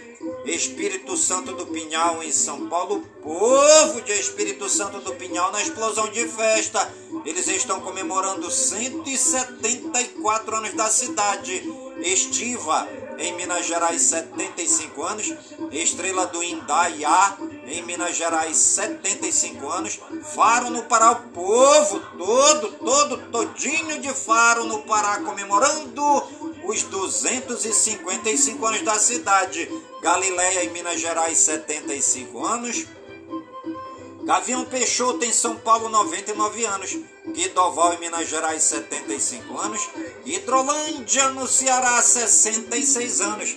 Espírito 0.46 1.14
Santo 1.14 1.52
do 1.52 1.66
Pinhal, 1.66 2.22
em 2.22 2.32
São 2.32 2.66
Paulo. 2.66 3.06
Povo 3.22 4.00
de 4.00 4.12
Espírito 4.12 4.66
Santo 4.66 4.98
do 5.00 5.14
Pinhal 5.16 5.52
na 5.52 5.60
explosão 5.60 6.08
de 6.08 6.26
festa. 6.26 6.90
Eles 7.26 7.46
estão 7.48 7.82
comemorando 7.82 8.50
174 8.50 10.56
anos 10.56 10.72
da 10.72 10.88
cidade. 10.88 11.62
Estiva, 12.04 12.86
em 13.18 13.34
Minas 13.34 13.66
Gerais, 13.66 14.02
75 14.02 15.02
anos. 15.02 15.34
Estrela 15.72 16.26
do 16.26 16.42
Indaiá, 16.42 17.38
em 17.66 17.82
Minas 17.82 18.14
Gerais, 18.14 18.56
75 18.58 19.66
anos. 19.70 19.98
Faro 20.34 20.68
no 20.68 20.82
Pará, 20.82 21.12
o 21.12 21.16
povo 21.30 22.00
todo, 22.18 22.72
todo, 22.72 23.16
todinho 23.30 24.00
de 24.00 24.12
Faro 24.12 24.64
no 24.64 24.82
Pará, 24.82 25.20
comemorando 25.20 26.02
os 26.64 26.82
255 26.82 28.66
anos 28.66 28.82
da 28.82 28.98
cidade. 28.98 29.66
Galileia, 30.02 30.64
em 30.64 30.70
Minas 30.70 31.00
Gerais, 31.00 31.38
75 31.38 32.44
anos. 32.44 32.84
Gavião 34.24 34.64
Peixoto, 34.64 35.22
em 35.24 35.32
São 35.32 35.56
Paulo, 35.56 35.88
99 35.90 36.64
anos. 36.64 36.98
Guidoval, 37.28 37.94
em 37.94 37.98
Minas 37.98 38.28
Gerais, 38.28 38.62
75 38.62 39.58
anos. 39.58 39.88
Hidrolândia, 40.24 41.28
no 41.30 41.46
Ceará, 41.46 42.00
66 42.00 43.20
anos. 43.20 43.54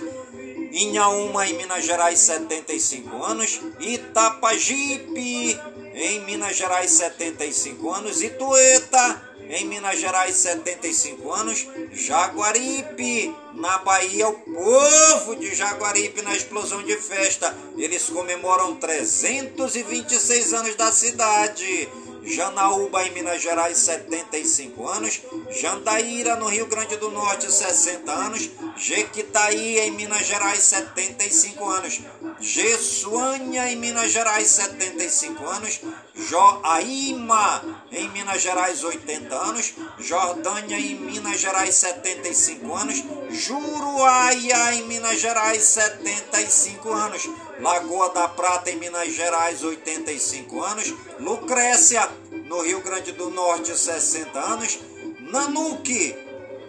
Inhaúma, 0.71 1.47
em 1.47 1.55
Minas 1.55 1.85
Gerais, 1.85 2.19
75 2.19 3.23
anos. 3.23 3.61
Itapajipe, 3.79 5.57
em 5.93 6.19
Minas 6.25 6.57
Gerais, 6.57 6.91
75 6.91 7.93
anos. 7.93 8.21
Itueta, 8.21 9.21
em 9.49 9.65
Minas 9.65 9.99
Gerais, 9.99 10.35
75 10.35 11.31
anos. 11.31 11.65
Jaguaripe, 11.93 13.33
na 13.57 13.79
Bahia, 13.79 14.29
o 14.29 14.33
povo 14.33 15.35
de 15.35 15.53
Jaguaripe 15.55 16.21
na 16.21 16.35
explosão 16.35 16.83
de 16.83 16.95
festa. 16.95 17.55
Eles 17.75 18.07
comemoram 18.09 18.75
326 18.75 20.53
anos 20.53 20.75
da 20.75 20.91
cidade. 20.91 21.89
Janaúba, 22.23 23.03
em 23.03 23.11
Minas 23.11 23.41
Gerais, 23.41 23.77
75 23.77 24.87
anos. 24.87 25.21
Jandaíra, 25.49 26.35
no 26.35 26.47
Rio 26.47 26.67
Grande 26.67 26.97
do 26.97 27.09
Norte, 27.09 27.51
60 27.51 28.11
anos. 28.11 28.49
Jequitaí, 28.75 29.79
em 29.79 29.91
Minas 29.91 30.27
Gerais, 30.27 30.61
75 30.63 31.69
anos. 31.69 32.01
Jesuânia, 32.39 33.71
em 33.71 33.77
Minas 33.77 34.11
Gerais, 34.11 34.47
75 34.49 35.45
anos. 35.45 35.79
Joaíma, 36.13 37.63
em 37.91 38.09
Minas 38.09 38.41
Gerais, 38.41 38.83
80 38.83 39.33
anos. 39.33 39.73
Jordânia, 39.97 40.77
em 40.77 40.95
Minas 40.95 41.39
Gerais, 41.39 41.75
75 41.75 42.75
anos. 42.75 43.03
Juruáia, 43.29 44.75
em 44.75 44.83
Minas 44.87 45.19
Gerais, 45.19 45.63
75 45.63 46.91
anos. 46.91 47.29
Lagoa 47.59 48.09
da 48.09 48.27
Prata, 48.27 48.71
em 48.71 48.77
Minas 48.77 49.13
Gerais, 49.13 49.63
85 49.63 50.63
anos. 50.63 50.93
Lucrécia, 51.19 52.07
no 52.45 52.61
Rio 52.61 52.81
Grande 52.81 53.11
do 53.11 53.29
Norte, 53.29 53.77
60 53.77 54.39
anos. 54.39 54.79
Nanuque, 55.19 56.15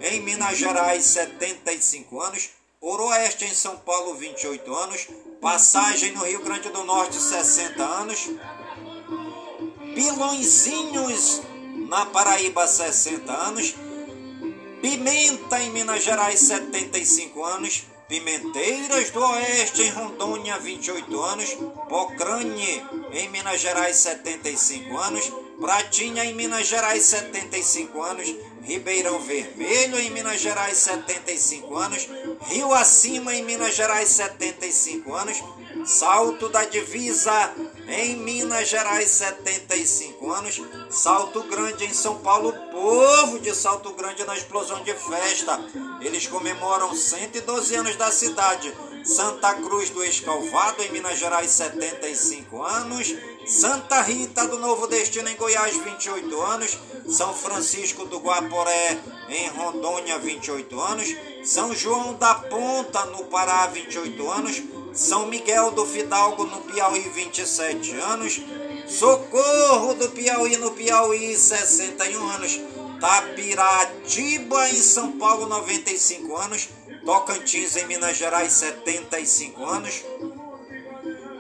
em 0.02 0.20
Minas 0.20 0.58
Gerais, 0.58 1.04
75 1.04 2.20
anos. 2.20 2.50
Oroeste, 2.80 3.44
em 3.44 3.54
São 3.54 3.76
Paulo, 3.76 4.14
28 4.14 4.74
anos. 4.74 5.08
Passagem 5.40 6.12
no 6.12 6.24
Rio 6.24 6.42
Grande 6.42 6.68
do 6.70 6.84
Norte, 6.84 7.20
60 7.20 7.82
anos. 7.82 8.28
Pilõezinhos, 9.94 11.42
na 11.88 12.06
Paraíba, 12.06 12.66
60 12.66 13.32
anos. 13.32 13.74
Pimenta, 14.80 15.60
em 15.60 15.70
Minas 15.70 16.04
Gerais, 16.04 16.40
75 16.40 17.44
anos. 17.44 17.84
Pimenteiras 18.08 19.10
do 19.10 19.20
Oeste, 19.20 19.82
em 19.82 19.90
Rondônia, 19.90 20.58
28 20.58 21.20
anos. 21.20 21.56
Pocrane, 21.88 22.82
em 23.12 23.28
Minas 23.28 23.60
Gerais, 23.60 23.96
75 23.96 24.96
anos. 24.96 25.32
Pratinha, 25.60 26.24
em 26.24 26.34
Minas 26.34 26.66
Gerais, 26.66 27.02
75 27.02 28.00
anos. 28.02 28.34
Ribeirão 28.62 29.18
Vermelho, 29.20 29.98
em 29.98 30.10
Minas 30.10 30.40
Gerais, 30.40 30.78
75 30.78 31.76
anos. 31.76 32.08
Rio 32.46 32.72
Acima, 32.72 33.34
em 33.34 33.42
Minas 33.42 33.74
Gerais, 33.74 34.08
75 34.08 35.14
anos. 35.14 35.42
Salto 35.84 36.48
da 36.48 36.64
Divisa, 36.64 37.54
em 37.88 38.16
Minas 38.16 38.68
Gerais, 38.68 39.08
75 39.10 40.30
anos. 40.32 40.60
Salto 40.90 41.42
Grande, 41.44 41.84
em 41.84 41.94
São 41.94 42.18
Paulo, 42.18 42.52
povo 42.70 43.38
de 43.38 43.54
Salto 43.54 43.92
Grande 43.92 44.24
na 44.24 44.36
explosão 44.36 44.82
de 44.82 44.92
festa. 44.94 45.58
Eles 46.00 46.26
comemoram 46.26 46.94
112 46.94 47.74
anos 47.74 47.96
da 47.96 48.10
cidade. 48.10 48.72
Santa 49.04 49.54
Cruz 49.54 49.90
do 49.90 50.04
Escalvado, 50.04 50.82
em 50.82 50.92
Minas 50.92 51.18
Gerais, 51.18 51.50
75 51.50 52.62
anos. 52.62 53.14
Santa 53.46 54.02
Rita 54.02 54.46
do 54.46 54.58
Novo 54.58 54.86
Destino, 54.86 55.28
em 55.28 55.36
Goiás, 55.36 55.76
28 55.76 56.40
anos. 56.42 56.78
São 57.08 57.32
Francisco 57.32 58.04
do 58.04 58.18
Guaporé, 58.18 58.98
em 59.30 59.48
Rondônia, 59.48 60.18
28 60.18 60.78
anos. 60.80 61.08
São 61.42 61.74
João 61.74 62.14
da 62.14 62.34
Ponta, 62.34 63.06
no 63.06 63.24
Pará, 63.24 63.66
28 63.68 64.30
anos. 64.30 64.62
São 64.92 65.26
Miguel 65.26 65.70
do 65.72 65.86
Fidalgo, 65.86 66.44
no 66.44 66.60
Piauí, 66.62 67.08
27 67.10 67.94
anos. 67.96 68.40
Socorro 68.86 69.94
do 69.94 70.08
Piauí, 70.10 70.56
no 70.56 70.72
Piauí, 70.72 71.36
61 71.36 72.28
anos. 72.30 72.60
Tapiratiba, 73.00 74.68
em 74.70 74.74
São 74.74 75.12
Paulo, 75.12 75.46
95 75.46 76.36
anos. 76.36 76.68
Tocantins, 77.04 77.76
em 77.76 77.86
Minas 77.86 78.16
Gerais, 78.16 78.52
75 78.52 79.64
anos. 79.64 80.02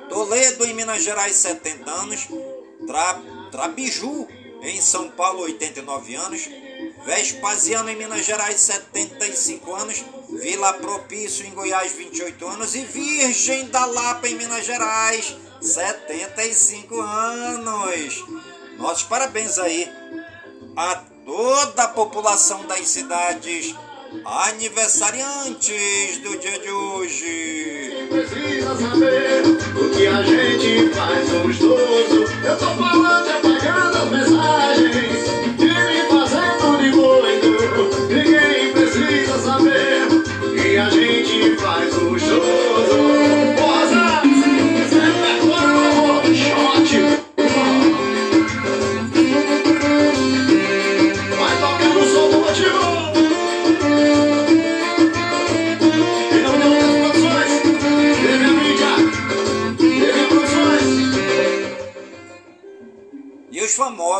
Toledo, 0.08 0.64
em 0.64 0.74
Minas 0.74 1.02
Gerais, 1.02 1.36
70 1.36 1.90
anos. 1.90 2.28
Tra, 2.86 3.20
Trabiju, 3.50 4.26
em 4.62 4.80
São 4.80 5.10
Paulo, 5.10 5.40
89 5.40 6.14
anos. 6.14 6.48
Vespasiano, 7.04 7.90
em 7.90 7.96
Minas 7.96 8.24
Gerais, 8.24 8.60
75 8.60 9.74
anos. 9.74 10.04
Vila 10.40 10.72
Propício, 10.74 11.46
em 11.46 11.50
Goiás, 11.50 11.92
28 11.92 12.46
anos. 12.46 12.74
E 12.74 12.84
Virgem 12.84 13.66
da 13.68 13.84
Lapa, 13.84 14.28
em 14.28 14.36
Minas 14.36 14.64
Gerais, 14.64 15.36
75 15.60 17.00
anos. 17.00 18.24
Nossos 18.78 19.02
parabéns 19.04 19.58
aí 19.58 19.90
a 20.76 21.02
toda 21.24 21.82
a 21.82 21.88
população 21.88 22.64
das 22.66 22.86
cidades 22.88 23.74
aniversariantes 24.24 26.18
do 26.22 26.38
dia 26.38 26.58
de 26.58 26.70
hoje. 26.70 28.06
Precisa 28.08 28.76
saber 28.76 29.42
o 29.76 29.90
que 29.90 30.06
a 30.06 30.22
gente 30.22 30.94
faz. 30.94 31.28
Eu 32.44 32.58
tô 32.58 32.66
falando 32.76 33.28
apagando 33.30 33.98
as 33.98 34.10
mensagens 34.10 35.17
faz 41.56 41.94
gostoso. 41.94 42.38
Rosa, 42.38 42.67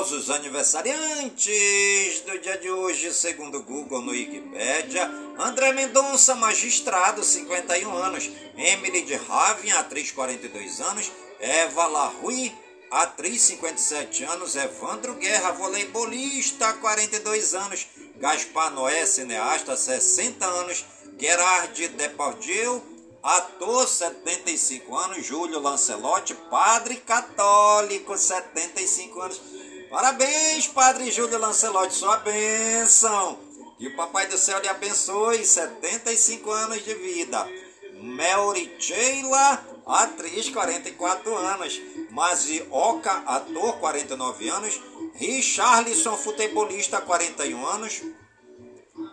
famosos 0.08 0.30
aniversariantes 0.30 2.22
do 2.24 2.38
dia 2.38 2.56
de 2.56 2.70
hoje, 2.70 3.12
segundo 3.12 3.62
Google 3.62 4.00
no 4.00 4.12
Wikipedia, 4.12 5.04
André 5.38 5.72
Mendonça, 5.72 6.34
magistrado, 6.34 7.22
51 7.22 7.94
anos, 7.94 8.30
Emily 8.56 9.02
de 9.02 9.16
Ravin, 9.16 9.70
atriz, 9.72 10.10
42 10.10 10.80
anos, 10.80 11.12
Eva 11.38 11.86
Larui, 11.86 12.50
atriz, 12.90 13.42
57 13.42 14.24
anos, 14.24 14.56
Evandro 14.56 15.14
Guerra, 15.16 15.52
voleibolista, 15.52 16.72
42 16.72 17.54
anos, 17.54 17.86
Gaspar 18.16 18.70
Noé, 18.70 19.04
cineasta, 19.04 19.76
60 19.76 20.46
anos, 20.46 20.86
Gerard 21.20 21.76
Depardieu, 21.96 22.82
ator, 23.22 23.86
75 23.86 24.96
anos, 24.96 25.26
Júlio 25.26 25.60
Lancelotti, 25.60 26.34
padre 26.50 26.96
católico, 26.96 28.16
75 28.16 29.20
anos. 29.20 29.57
Parabéns, 29.90 30.66
padre 30.66 31.10
Júlio 31.10 31.38
Lancelotti, 31.38 31.94
sua 31.94 32.18
bênção. 32.18 33.38
Que 33.78 33.88
o 33.88 33.96
Papai 33.96 34.26
do 34.26 34.36
Céu 34.36 34.60
lhe 34.60 34.68
abençoe, 34.68 35.42
75 35.42 36.50
anos 36.50 36.84
de 36.84 36.94
vida. 36.94 37.48
Melry 37.94 38.76
Sheila, 38.78 39.64
atriz, 39.86 40.50
44 40.50 41.34
anos. 41.34 41.80
Mazioca, 42.10 43.12
ator, 43.26 43.78
49 43.78 44.48
anos. 44.50 44.78
Richarlison, 45.14 46.16
futebolista, 46.18 47.00
41 47.00 47.66
anos. 47.66 48.02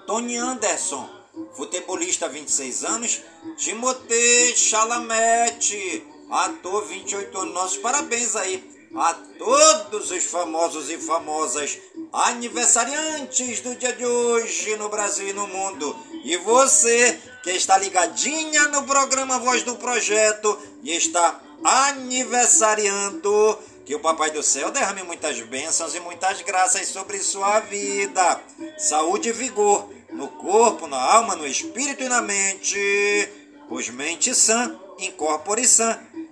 Tony 0.05 0.35
Anderson, 0.35 1.09
futebolista 1.55 2.27
26 2.27 2.83
anos, 2.83 3.21
Timothée 3.55 4.55
Chalamet, 4.55 6.05
ator 6.29 6.85
28 6.85 7.37
anos. 7.37 7.53
Nossos 7.53 7.77
parabéns 7.77 8.35
aí 8.35 8.74
a 8.95 9.13
todos 9.37 10.09
os 10.11 10.23
famosos 10.23 10.89
e 10.89 10.97
famosas 10.97 11.77
aniversariantes 12.13 13.59
do 13.61 13.75
dia 13.75 13.91
de 13.93 14.05
hoje 14.05 14.75
no 14.77 14.87
Brasil 14.89 15.27
e 15.27 15.33
no 15.33 15.47
mundo. 15.47 15.95
E 16.23 16.37
você 16.37 17.19
que 17.43 17.51
está 17.51 17.77
ligadinha 17.77 18.69
no 18.69 18.83
programa 18.83 19.37
Voz 19.39 19.63
do 19.63 19.75
Projeto 19.75 20.57
e 20.81 20.95
está 20.95 21.41
aniversariando, 21.63 23.59
que 23.85 23.93
o 23.93 23.99
Papai 23.99 24.31
do 24.31 24.41
Céu 24.41 24.71
derrame 24.71 25.03
muitas 25.03 25.39
bênçãos 25.41 25.93
e 25.93 25.99
muitas 25.99 26.41
graças 26.41 26.87
sobre 26.87 27.19
sua 27.19 27.59
vida. 27.59 28.41
Saúde 28.77 29.29
e 29.29 29.33
vigor 29.33 29.89
no 30.11 30.27
corpo, 30.29 30.87
na 30.87 30.99
alma, 30.99 31.35
no 31.35 31.45
espírito 31.45 32.01
e 32.01 32.09
na 32.09 32.21
mente. 32.21 33.29
Pois 33.67 33.89
mente 33.89 34.33
sã, 34.33 34.79
incorpore 34.99 35.67
sã. 35.67 35.99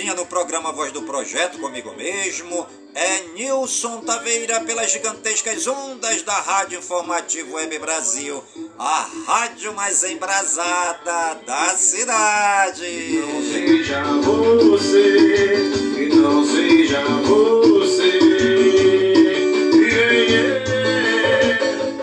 No 0.00 0.24
programa 0.24 0.72
Voz 0.72 0.90
do 0.90 1.02
Projeto 1.02 1.58
comigo 1.58 1.94
mesmo. 1.94 2.66
É 2.94 3.20
Nilson 3.34 4.00
Taveira 4.00 4.60
pelas 4.60 4.90
gigantescas 4.90 5.66
ondas 5.66 6.22
da 6.22 6.32
Rádio 6.32 6.78
Informativo 6.78 7.56
Web 7.56 7.78
Brasil, 7.78 8.42
a 8.78 9.06
rádio 9.26 9.74
mais 9.74 10.02
embrasada 10.02 11.34
da 11.46 11.76
cidade. 11.76 13.20
Não 13.20 13.42
seja 13.42 14.02
você, 14.22 15.70
não 16.14 16.44
seja 16.44 17.04
você. 17.04 18.32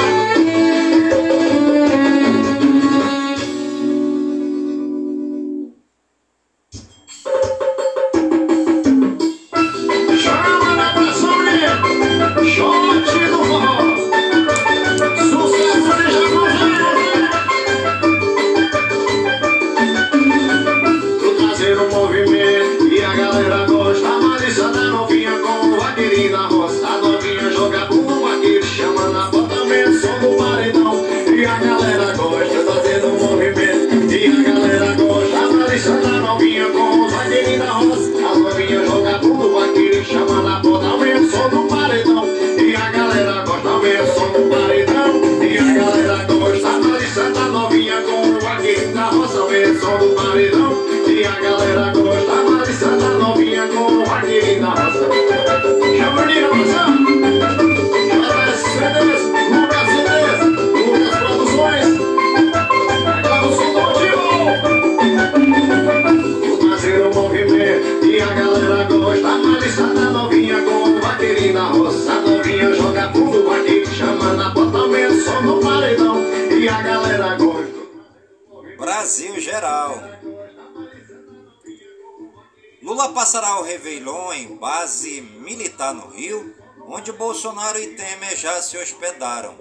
Passará 83.31 83.61
o 83.61 83.63
Réveillon 83.63 84.33
em 84.33 84.57
base 84.57 85.21
militar 85.21 85.95
no 85.95 86.09
Rio, 86.09 86.53
onde 86.89 87.13
Bolsonaro 87.13 87.79
e 87.79 87.95
Temer 87.95 88.37
já 88.37 88.61
se 88.61 88.77
hospedaram. 88.77 89.57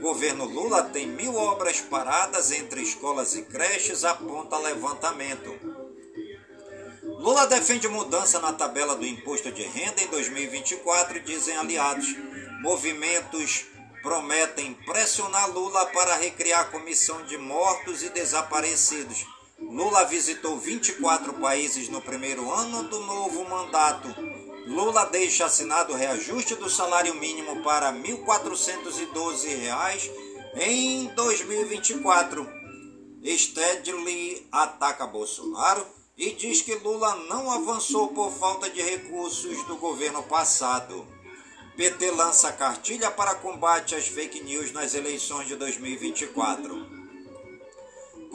Governo 0.00 0.44
Lula 0.44 0.82
tem 0.82 1.06
mil 1.06 1.32
obras 1.36 1.80
paradas 1.80 2.50
entre 2.50 2.82
escolas 2.82 3.36
e 3.36 3.42
creches, 3.42 4.04
aponta 4.04 4.58
levantamento. 4.58 5.48
Lula 7.04 7.46
defende 7.46 7.86
mudança 7.86 8.40
na 8.40 8.52
tabela 8.52 8.96
do 8.96 9.06
imposto 9.06 9.52
de 9.52 9.62
renda 9.62 10.02
em 10.02 10.08
2024, 10.08 11.20
dizem 11.20 11.56
aliados. 11.56 12.16
Movimentos 12.62 13.66
prometem 14.02 14.74
pressionar 14.74 15.52
Lula 15.52 15.86
para 15.86 16.16
recriar 16.16 16.62
a 16.62 16.64
comissão 16.64 17.24
de 17.26 17.38
mortos 17.38 18.02
e 18.02 18.08
desaparecidos. 18.08 19.24
Lula 19.70 20.04
visitou 20.04 20.58
24 20.58 21.34
países 21.34 21.88
no 21.88 22.00
primeiro 22.00 22.50
ano 22.52 22.84
do 22.84 23.00
novo 23.00 23.48
mandato. 23.48 24.08
Lula 24.66 25.04
deixa 25.06 25.44
assinado 25.44 25.92
o 25.92 25.96
reajuste 25.96 26.54
do 26.54 26.70
salário 26.70 27.14
mínimo 27.14 27.62
para 27.62 27.92
1.412 27.92 29.56
reais 29.56 30.10
em 30.54 31.06
2024. 31.14 32.46
Stedley 33.24 34.46
ataca 34.52 35.06
Bolsonaro 35.06 35.86
e 36.16 36.32
diz 36.32 36.62
que 36.62 36.74
Lula 36.76 37.16
não 37.28 37.50
avançou 37.50 38.08
por 38.08 38.30
falta 38.30 38.70
de 38.70 38.80
recursos 38.80 39.64
do 39.64 39.76
governo 39.76 40.22
passado. 40.22 41.06
PT 41.76 42.12
lança 42.12 42.52
cartilha 42.52 43.10
para 43.10 43.34
combate 43.34 43.96
às 43.96 44.06
fake 44.06 44.44
news 44.44 44.70
nas 44.72 44.94
eleições 44.94 45.48
de 45.48 45.56
2024. 45.56 46.93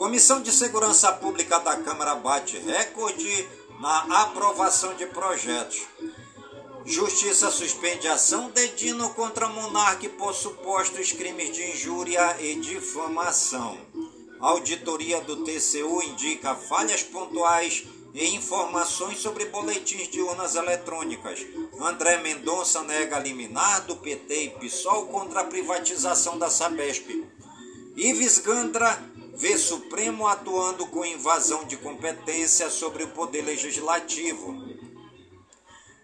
Comissão 0.00 0.40
de 0.40 0.50
Segurança 0.50 1.12
Pública 1.12 1.58
da 1.58 1.76
Câmara 1.76 2.14
bate 2.14 2.56
recorde 2.56 3.46
na 3.78 4.22
aprovação 4.22 4.94
de 4.94 5.04
projetos. 5.04 5.82
Justiça 6.86 7.50
suspende 7.50 8.08
ação 8.08 8.50
de 8.50 8.66
Dino 8.68 9.10
contra 9.10 9.46
Monarque 9.46 10.08
por 10.08 10.32
supostos 10.32 11.12
crimes 11.12 11.54
de 11.54 11.72
injúria 11.72 12.34
e 12.40 12.54
difamação. 12.54 13.76
Auditoria 14.40 15.20
do 15.20 15.44
TCU 15.44 16.02
indica 16.02 16.54
falhas 16.54 17.02
pontuais 17.02 17.84
e 18.14 18.34
informações 18.34 19.18
sobre 19.18 19.44
boletins 19.44 20.08
de 20.08 20.22
urnas 20.22 20.54
eletrônicas. 20.54 21.44
André 21.78 22.16
Mendonça 22.22 22.82
nega 22.84 23.18
liminar 23.18 23.82
do 23.82 23.96
PT 23.96 24.44
e 24.44 24.50
PSOL 24.60 25.08
contra 25.08 25.42
a 25.42 25.44
privatização 25.44 26.38
da 26.38 26.48
Sabesp. 26.48 27.22
Ives 27.96 28.38
Gandra 28.38 29.09
vê 29.40 29.56
Supremo 29.56 30.26
atuando 30.26 30.86
com 30.88 31.02
invasão 31.02 31.64
de 31.64 31.78
competência 31.78 32.68
sobre 32.68 33.04
o 33.04 33.08
poder 33.08 33.40
legislativo. 33.40 34.54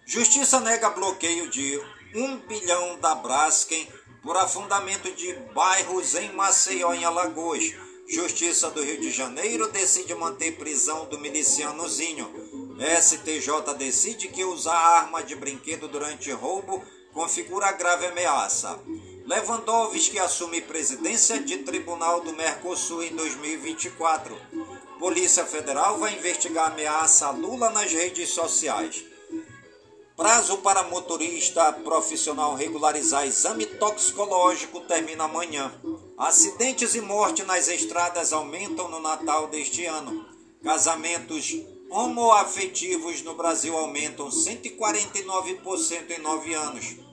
Justiça 0.06 0.58
nega 0.58 0.88
bloqueio 0.88 1.50
de 1.50 1.78
1 2.14 2.38
bilhão 2.48 2.98
da 2.98 3.14
Braskem 3.14 3.86
por 4.22 4.38
afundamento 4.38 5.12
de 5.12 5.34
bairros 5.54 6.14
em 6.14 6.32
Maceió, 6.32 6.94
em 6.94 7.04
Alagoas. 7.04 7.74
Justiça 8.08 8.70
do 8.70 8.82
Rio 8.82 9.02
de 9.02 9.10
Janeiro 9.10 9.70
decide 9.70 10.14
manter 10.14 10.56
prisão 10.56 11.04
do 11.04 11.18
milicianozinho. 11.18 12.32
STJ 13.02 13.74
decide 13.76 14.28
que 14.28 14.44
usar 14.44 14.78
arma 14.78 15.22
de 15.22 15.36
brinquedo 15.36 15.88
durante 15.88 16.32
roubo 16.32 16.82
configura 17.12 17.72
grave 17.72 18.06
ameaça. 18.06 18.80
Lewandowski 19.26 20.20
assume 20.20 20.60
presidência 20.60 21.40
de 21.40 21.58
Tribunal 21.58 22.20
do 22.20 22.32
Mercosul 22.32 23.02
em 23.02 23.16
2024. 23.16 24.38
Polícia 25.00 25.44
Federal 25.44 25.98
vai 25.98 26.14
investigar 26.14 26.70
ameaça 26.70 27.26
a 27.26 27.30
Lula 27.32 27.70
nas 27.70 27.90
redes 27.92 28.28
sociais. 28.28 29.04
Prazo 30.16 30.58
para 30.58 30.84
motorista 30.84 31.72
profissional 31.72 32.54
regularizar 32.54 33.26
exame 33.26 33.66
toxicológico 33.66 34.82
termina 34.82 35.24
amanhã. 35.24 35.74
Acidentes 36.16 36.94
e 36.94 37.00
morte 37.00 37.42
nas 37.42 37.66
estradas 37.66 38.32
aumentam 38.32 38.88
no 38.88 39.00
Natal 39.00 39.48
deste 39.48 39.84
ano. 39.86 40.24
Casamentos 40.62 41.52
homoafetivos 41.90 43.22
no 43.22 43.34
Brasil 43.34 43.76
aumentam 43.76 44.28
149% 44.28 46.10
em 46.10 46.18
nove 46.20 46.54
anos. 46.54 47.05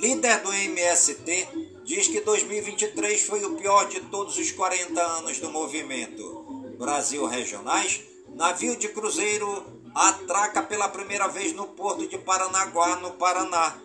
Líder 0.00 0.40
do 0.40 0.50
MST 0.50 1.48
diz 1.84 2.08
que 2.08 2.22
2023 2.22 3.20
foi 3.20 3.44
o 3.44 3.54
pior 3.56 3.86
de 3.86 4.00
todos 4.00 4.38
os 4.38 4.50
40 4.50 4.98
anos 4.98 5.38
do 5.40 5.50
movimento. 5.50 6.72
Brasil 6.78 7.26
Regionais, 7.26 8.00
navio 8.30 8.76
de 8.76 8.88
cruzeiro 8.88 9.62
atraca 9.94 10.62
pela 10.62 10.88
primeira 10.88 11.28
vez 11.28 11.52
no 11.52 11.66
porto 11.66 12.08
de 12.08 12.16
Paranaguá, 12.16 12.96
no 12.96 13.10
Paraná. 13.10 13.78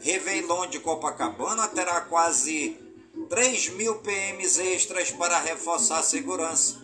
Réveillon 0.00 0.66
de 0.66 0.80
Copacabana 0.80 1.68
terá 1.68 2.00
quase 2.00 2.76
3 3.30 3.68
mil 3.74 3.94
PMs 4.00 4.58
extras 4.58 5.12
para 5.12 5.38
reforçar 5.38 6.00
a 6.00 6.02
segurança. 6.02 6.82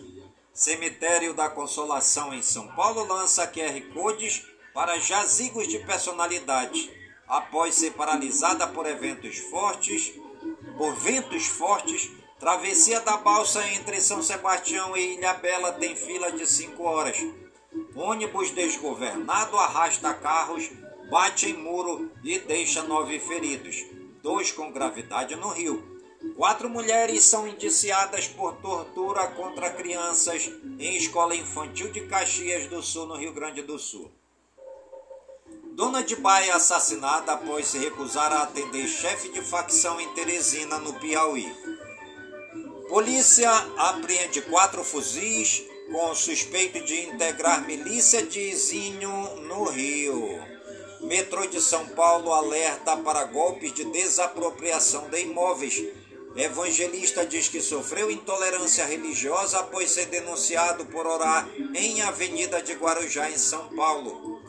Cemitério 0.53 1.33
da 1.33 1.49
Consolação 1.49 2.33
em 2.33 2.41
São 2.41 2.69
Paulo 2.69 3.03
lança 3.03 3.45
QR 3.47 3.81
Codes 3.93 4.43
para 4.73 4.97
jazigos 4.97 5.67
de 5.67 5.79
personalidade, 5.79 7.00
após 7.31 7.75
ser 7.75 7.93
paralisada 7.93 8.67
por 8.67 8.85
eventos 8.85 9.37
fortes, 9.37 10.13
por 10.77 10.93
ventos 10.95 11.47
fortes. 11.47 12.11
Travessia 12.37 12.99
da 12.99 13.17
balsa 13.17 13.65
entre 13.69 14.01
São 14.01 14.21
Sebastião 14.21 14.97
e 14.97 15.13
Ilha 15.13 15.33
Bela 15.35 15.71
tem 15.73 15.95
fila 15.95 16.31
de 16.31 16.45
5 16.45 16.83
horas. 16.83 17.17
Ônibus 17.95 18.51
desgovernado 18.51 19.57
arrasta 19.57 20.13
carros, 20.13 20.69
bate 21.09 21.49
em 21.49 21.53
muro 21.53 22.11
e 22.21 22.37
deixa 22.39 22.83
nove 22.83 23.19
feridos, 23.19 23.77
dois 24.21 24.51
com 24.51 24.71
gravidade 24.71 25.35
no 25.35 25.49
Rio. 25.49 26.01
Quatro 26.35 26.69
mulheres 26.69 27.23
são 27.23 27.47
indiciadas 27.47 28.27
por 28.27 28.55
tortura 28.55 29.27
contra 29.27 29.69
crianças 29.69 30.51
em 30.79 30.97
escola 30.97 31.35
infantil 31.35 31.91
de 31.91 32.01
Caxias 32.01 32.67
do 32.67 32.81
Sul, 32.81 33.05
no 33.05 33.15
Rio 33.15 33.33
Grande 33.33 33.61
do 33.61 33.79
Sul. 33.79 34.11
Dona 35.81 36.03
de 36.03 36.15
Baia 36.15 36.53
assassinada 36.57 37.31
após 37.31 37.69
se 37.69 37.79
recusar 37.79 38.31
a 38.31 38.43
atender 38.43 38.87
chefe 38.87 39.29
de 39.29 39.41
facção 39.41 39.99
em 39.99 40.07
Teresina, 40.13 40.77
no 40.77 40.93
Piauí. 40.93 41.51
Polícia 42.87 43.49
apreende 43.79 44.43
quatro 44.43 44.83
fuzis 44.83 45.63
com 45.91 46.13
suspeito 46.13 46.85
de 46.85 47.07
integrar 47.07 47.65
milícia 47.65 48.21
de 48.21 48.39
Izinho 48.39 49.37
no 49.47 49.63
Rio. 49.63 50.39
Metrô 51.01 51.47
de 51.47 51.59
São 51.59 51.87
Paulo 51.87 52.31
alerta 52.31 52.95
para 52.97 53.23
golpes 53.23 53.73
de 53.73 53.83
desapropriação 53.85 55.09
de 55.09 55.21
imóveis 55.21 55.83
Evangelista 56.35 57.25
diz 57.25 57.49
que 57.49 57.61
sofreu 57.61 58.09
intolerância 58.09 58.85
religiosa 58.85 59.59
após 59.59 59.91
ser 59.91 60.05
denunciado 60.05 60.85
por 60.85 61.05
orar 61.05 61.49
em 61.75 62.01
Avenida 62.01 62.61
de 62.61 62.73
Guarujá, 62.73 63.29
em 63.29 63.37
São 63.37 63.67
Paulo. 63.75 64.40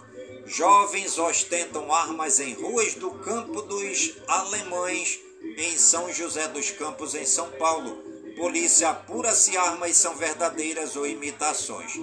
Jovens 0.47 1.18
ostentam 1.18 1.93
armas 1.93 2.40
em 2.40 2.53
ruas 2.55 2.95
do 2.95 3.11
Campo 3.11 3.62
dos 3.62 4.14
Alemães, 4.26 5.20
em 5.57 5.78
São 5.78 6.12
José 6.12 6.49
dos 6.49 6.70
Campos, 6.70 7.14
em 7.14 7.24
São 7.24 7.51
Paulo. 7.53 8.03
Polícia 8.36 8.90
apura 8.90 9.34
se 9.34 9.57
armas 9.57 9.97
são 9.97 10.16
verdadeiras 10.16 10.97
ou 10.97 11.07
imitações. 11.07 12.01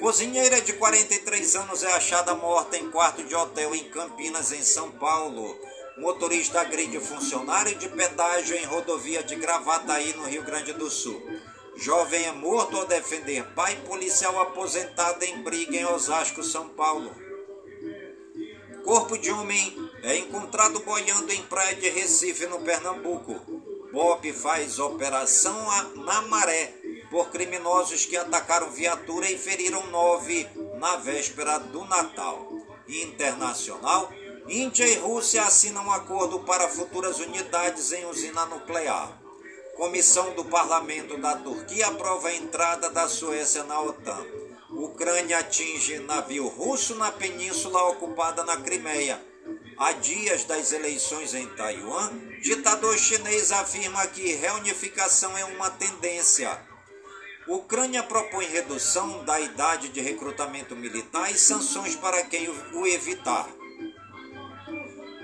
Cozinheira 0.00 0.60
de 0.60 0.72
43 0.72 1.56
anos 1.56 1.82
é 1.82 1.92
achada 1.92 2.34
morta 2.34 2.76
em 2.76 2.90
quarto 2.90 3.22
de 3.22 3.34
hotel 3.34 3.74
em 3.74 3.84
Campinas, 3.90 4.52
em 4.52 4.62
São 4.62 4.90
Paulo. 4.92 5.56
Motorista 5.98 6.60
agride 6.60 6.98
funcionário 6.98 7.76
de 7.76 7.88
pedágio 7.88 8.56
em 8.56 8.64
rodovia 8.64 9.22
de 9.22 9.36
Gravataí, 9.36 10.14
no 10.14 10.24
Rio 10.24 10.42
Grande 10.42 10.72
do 10.72 10.90
Sul. 10.90 11.22
Jovem 11.76 12.24
é 12.24 12.32
morto 12.32 12.76
ao 12.76 12.86
defender 12.86 13.44
pai 13.54 13.76
policial 13.86 14.40
aposentado 14.40 15.24
em 15.24 15.42
briga 15.42 15.76
em 15.76 15.84
Osasco, 15.84 16.42
São 16.42 16.68
Paulo. 16.68 17.14
Corpo 18.84 19.16
de 19.16 19.30
homem 19.30 19.90
é 20.02 20.16
encontrado 20.16 20.80
boiando 20.80 21.32
em 21.32 21.42
praia 21.42 21.76
de 21.76 21.88
Recife, 21.88 22.46
no 22.46 22.60
Pernambuco. 22.60 23.40
Bob 23.92 24.32
faz 24.32 24.78
operação 24.78 25.56
na 25.96 26.22
maré 26.22 26.74
por 27.10 27.30
criminosos 27.30 28.06
que 28.06 28.16
atacaram 28.16 28.70
viatura 28.70 29.30
e 29.30 29.38
feriram 29.38 29.86
nove 29.88 30.48
na 30.78 30.96
véspera 30.96 31.58
do 31.58 31.84
Natal. 31.84 32.48
Internacional 32.88 34.10
Índia 34.48 34.84
e 34.84 34.96
Rússia 34.96 35.44
assinam 35.44 35.90
acordo 35.92 36.40
para 36.40 36.68
futuras 36.68 37.20
unidades 37.20 37.92
em 37.92 38.04
usina 38.06 38.44
nuclear. 38.46 39.20
Comissão 39.76 40.34
do 40.34 40.44
Parlamento 40.44 41.16
da 41.16 41.36
Turquia 41.36 41.86
aprova 41.86 42.28
a 42.28 42.34
entrada 42.34 42.90
da 42.90 43.08
Suécia 43.08 43.62
na 43.62 43.80
OTAN. 43.80 44.41
Ucrânia 44.74 45.38
atinge 45.38 45.98
navio 45.98 46.48
russo 46.48 46.94
na 46.94 47.12
península 47.12 47.88
ocupada 47.90 48.42
na 48.42 48.56
Crimeia. 48.56 49.22
Há 49.76 49.92
dias 49.92 50.44
das 50.44 50.72
eleições 50.72 51.34
em 51.34 51.46
Taiwan, 51.48 52.10
ditador 52.40 52.96
chinês 52.96 53.52
afirma 53.52 54.06
que 54.06 54.34
reunificação 54.34 55.36
é 55.36 55.44
uma 55.44 55.70
tendência. 55.70 56.58
Ucrânia 57.46 58.02
propõe 58.02 58.46
redução 58.46 59.24
da 59.24 59.38
idade 59.40 59.90
de 59.90 60.00
recrutamento 60.00 60.74
militar 60.74 61.30
e 61.30 61.38
sanções 61.38 61.94
para 61.96 62.22
quem 62.22 62.48
o 62.48 62.86
evitar. 62.86 63.48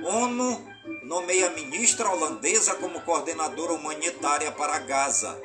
ONU 0.02 0.66
nomeia 1.04 1.48
ministra 1.50 2.10
holandesa 2.10 2.74
como 2.74 3.00
coordenadora 3.00 3.72
humanitária 3.72 4.52
para 4.52 4.78
Gaza. 4.80 5.40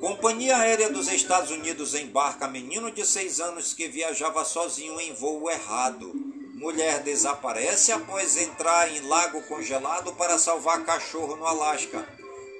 Companhia 0.00 0.56
Aérea 0.56 0.88
dos 0.90 1.08
Estados 1.08 1.50
Unidos 1.50 1.92
embarca 1.92 2.46
menino 2.46 2.88
de 2.90 3.04
seis 3.04 3.40
anos 3.40 3.74
que 3.74 3.88
viajava 3.88 4.44
sozinho 4.44 5.00
em 5.00 5.12
voo 5.12 5.50
errado. 5.50 6.12
Mulher 6.54 7.02
desaparece 7.02 7.90
após 7.90 8.36
entrar 8.36 8.88
em 8.92 9.00
lago 9.00 9.42
congelado 9.42 10.12
para 10.12 10.38
salvar 10.38 10.84
cachorro 10.84 11.34
no 11.34 11.44
Alasca. 11.44 12.06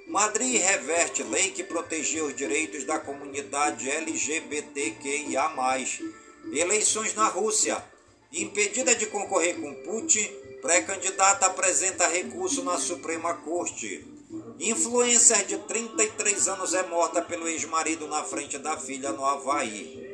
Madrid 0.09 0.61
reverte 0.61 1.22
lei 1.22 1.51
que 1.51 1.62
protegia 1.62 2.24
os 2.24 2.34
direitos 2.34 2.84
da 2.84 2.99
comunidade 2.99 3.89
LGBTQIA. 3.89 5.49
Eleições 6.53 7.14
na 7.14 7.28
Rússia. 7.28 7.84
Impedida 8.32 8.97
de 8.97 9.07
concorrer 9.07 9.61
com 9.61 9.74
Putin, 9.84 10.28
Pré-candidata 10.61 11.47
apresenta 11.47 12.09
recurso 12.09 12.64
na 12.64 12.78
Suprema 12.78 13.32
Corte. 13.34 14.17
Influencer 14.61 15.46
de 15.46 15.56
33 15.56 16.48
anos 16.48 16.74
é 16.74 16.82
morta 16.88 17.22
pelo 17.22 17.46
ex-marido 17.46 18.09
na 18.09 18.24
frente 18.24 18.59
da 18.59 18.76
filha 18.76 19.12
no 19.12 19.24
Havaí. 19.24 20.09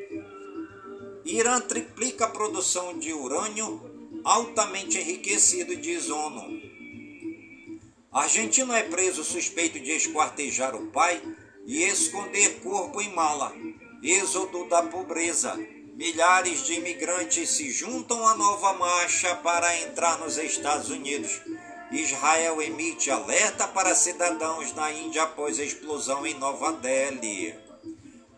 Irã 1.25 1.61
triplica 1.63 2.27
a 2.27 2.31
produção 2.31 2.99
de 2.99 3.13
urânio 3.15 4.21
altamente 4.23 4.99
enriquecido, 4.99 5.75
diz 5.77 6.11
ONU. 6.11 6.61
Argentino 8.13 8.75
é 8.75 8.83
preso 8.83 9.25
suspeito 9.25 9.81
de 9.81 9.93
esquartejar 9.93 10.77
o 10.77 10.91
pai 10.91 11.23
e 11.65 11.83
esconder 11.85 12.61
corpo 12.61 13.01
em 13.01 13.15
mala. 13.15 13.51
Êxodo 14.03 14.69
da 14.69 14.83
pobreza. 14.83 15.59
Milhares 15.95 16.67
de 16.67 16.75
imigrantes 16.75 17.49
se 17.51 17.71
juntam 17.71 18.27
à 18.29 18.37
nova 18.37 18.75
marcha 18.75 19.35
para 19.37 19.81
entrar 19.83 20.19
nos 20.19 20.37
Estados 20.37 20.91
Unidos. 20.91 21.41
Israel 21.91 22.61
emite 22.61 23.11
alerta 23.11 23.69
para 23.69 23.95
cidadãos 23.95 24.73
na 24.75 24.93
Índia 24.93 25.23
após 25.23 25.59
a 25.59 25.65
explosão 25.65 26.27
em 26.27 26.35
Nova 26.35 26.73
Delhi. 26.73 27.55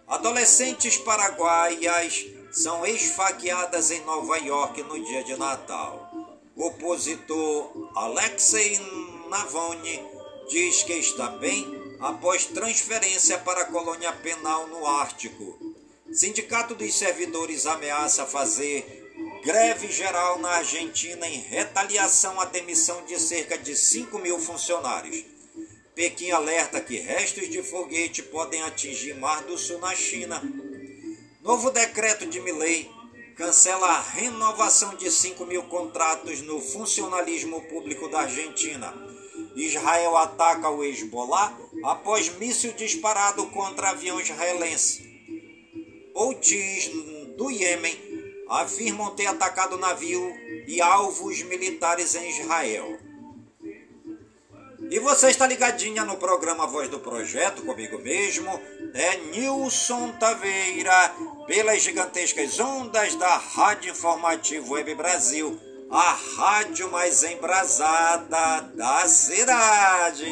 Adolescentes 0.07 0.97
paraguaias 0.99 2.27
são 2.53 2.87
esfaqueadas 2.87 3.91
em 3.91 4.01
Nova 4.05 4.37
York 4.39 4.83
no 4.83 5.03
dia 5.05 5.25
de 5.25 5.37
Natal. 5.37 6.11
O 6.55 6.67
opositor 6.67 7.91
Alexei 7.95 8.79
Navalny 9.29 10.03
diz 10.49 10.83
que 10.83 10.95
está 10.95 11.29
bem 11.29 11.67
após 12.01 12.47
transferência 12.47 13.39
para 13.39 13.63
a 13.63 13.67
colônia 13.67 14.13
penal 14.13 14.67
no 14.69 14.87
Ártico. 14.87 15.59
Sindicato 16.13 16.75
dos 16.75 16.95
Servidores 16.95 17.67
ameaça 17.67 18.25
fazer 18.25 18.96
greve 19.47 19.93
geral 19.93 20.41
na 20.41 20.49
Argentina 20.57 21.25
em 21.29 21.39
retaliação 21.39 22.41
à 22.41 22.47
demissão 22.47 23.05
de 23.05 23.17
cerca 23.21 23.57
de 23.57 23.77
5 23.77 24.19
mil 24.19 24.41
funcionários. 24.41 25.25
Pequim 25.95 26.33
alerta 26.33 26.81
que 26.81 26.99
restos 26.99 27.49
de 27.49 27.63
foguete 27.63 28.25
podem 28.25 28.61
atingir 28.63 29.15
Mar 29.15 29.45
do 29.45 29.57
Sul 29.57 29.79
na 29.79 29.95
China. 29.95 30.43
Novo 31.43 31.71
decreto 31.71 32.27
de 32.27 32.41
Milley 32.41 32.91
cancela 33.37 33.87
a 33.87 34.01
renovação 34.01 34.97
de 34.97 35.09
5 35.09 35.47
mil 35.47 35.63
contratos 35.69 36.41
no 36.41 36.61
funcionalismo 36.61 37.61
público 37.69 38.09
da 38.09 38.23
Argentina. 38.23 38.93
Israel 39.55 40.17
ataca 40.17 40.71
o 40.71 40.83
Hezbollah 40.83 41.57
após 41.85 42.37
míssil 42.37 42.73
disparado 42.73 43.47
contra 43.51 43.91
avião 43.91 44.21
israelense. 44.21 45.07
Houthis 46.13 46.91
do 47.37 47.49
Iêmen 47.49 48.06
afirmam 48.49 49.15
ter 49.15 49.27
atacado 49.27 49.79
navio 49.79 50.35
e 50.67 50.81
alvos 50.81 51.43
militares 51.43 52.15
em 52.15 52.29
Israel. 52.29 52.99
E 54.89 55.01
você 55.01 55.31
está 55.31 55.47
ligadinha 55.47 56.05
no 56.05 56.17
programa 56.17 56.67
Voz 56.67 56.89
do 56.89 57.01
Projeto, 57.01 57.63
comigo 57.63 57.99
mesmo, 57.99 58.49
é 58.95 59.17
Nilson 59.33 60.13
Taveira, 60.13 61.13
pelas 61.47 61.83
gigantescas 61.83 62.61
ondas 62.61 63.17
da 63.17 63.37
Rádio 63.37 63.91
Informativo 63.91 64.75
Web 64.75 64.95
Brasil, 64.95 65.59
a 65.91 66.17
rádio 66.37 66.91
mais 66.91 67.25
embrasada 67.25 68.61
da 68.75 69.09
cidade. 69.09 70.25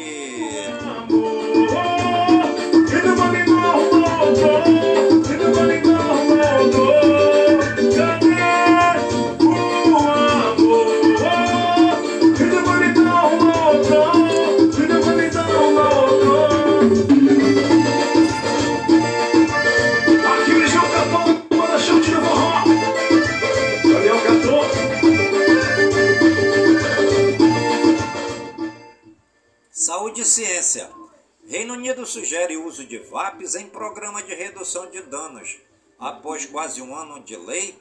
Reino 31.47 31.73
Unido 31.73 32.05
sugere 32.05 32.57
uso 32.57 32.85
de 32.85 32.97
VAPs 32.97 33.55
em 33.55 33.67
programa 33.67 34.23
de 34.23 34.33
redução 34.33 34.89
de 34.89 35.01
danos. 35.03 35.57
Após 35.99 36.45
quase 36.45 36.81
um 36.81 36.95
ano 36.95 37.19
de 37.19 37.35
lei, 37.37 37.77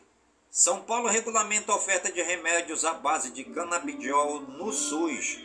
São 0.50 0.82
Paulo 0.82 1.08
regulamenta 1.08 1.72
a 1.72 1.76
oferta 1.76 2.12
de 2.12 2.22
remédios 2.22 2.84
à 2.84 2.92
base 2.92 3.30
de 3.30 3.42
canabidiol 3.42 4.40
no 4.40 4.72
SUS. 4.72 5.38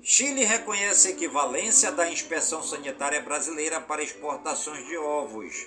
Chile 0.00 0.44
reconhece 0.44 1.10
equivalência 1.10 1.90
da 1.90 2.08
inspeção 2.08 2.62
sanitária 2.62 3.20
brasileira 3.20 3.80
para 3.80 4.02
exportações 4.02 4.86
de 4.86 4.96
ovos. 4.96 5.66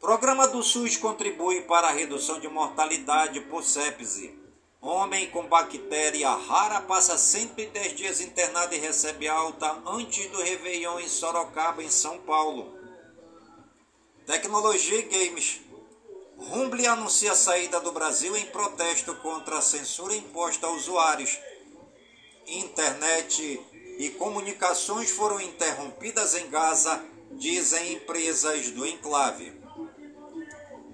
Programa 0.00 0.48
do 0.48 0.62
SUS 0.62 0.96
contribui 0.96 1.60
para 1.62 1.88
a 1.88 1.92
redução 1.92 2.40
de 2.40 2.48
mortalidade 2.48 3.40
por 3.42 3.62
sepse. 3.62 4.41
Homem 4.84 5.30
com 5.30 5.46
bactéria 5.46 6.28
rara 6.28 6.80
passa 6.80 7.16
110 7.16 7.94
dias 7.94 8.20
internado 8.20 8.74
e 8.74 8.78
recebe 8.78 9.28
alta 9.28 9.80
antes 9.86 10.28
do 10.28 10.42
Réveillon 10.42 10.98
em 10.98 11.08
Sorocaba, 11.08 11.84
em 11.84 11.88
São 11.88 12.18
Paulo. 12.18 12.76
Tecnologia 14.26 14.98
e 14.98 15.02
games. 15.02 15.60
Rumble 16.36 16.84
anuncia 16.88 17.30
a 17.30 17.36
saída 17.36 17.78
do 17.78 17.92
Brasil 17.92 18.36
em 18.36 18.46
protesto 18.46 19.14
contra 19.18 19.58
a 19.58 19.62
censura 19.62 20.16
imposta 20.16 20.66
a 20.66 20.72
usuários. 20.72 21.38
Internet 22.48 23.64
e 24.00 24.10
comunicações 24.18 25.12
foram 25.12 25.40
interrompidas 25.40 26.34
em 26.34 26.50
Gaza, 26.50 27.00
dizem 27.30 27.92
empresas 27.92 28.72
do 28.72 28.84
enclave. 28.84 29.52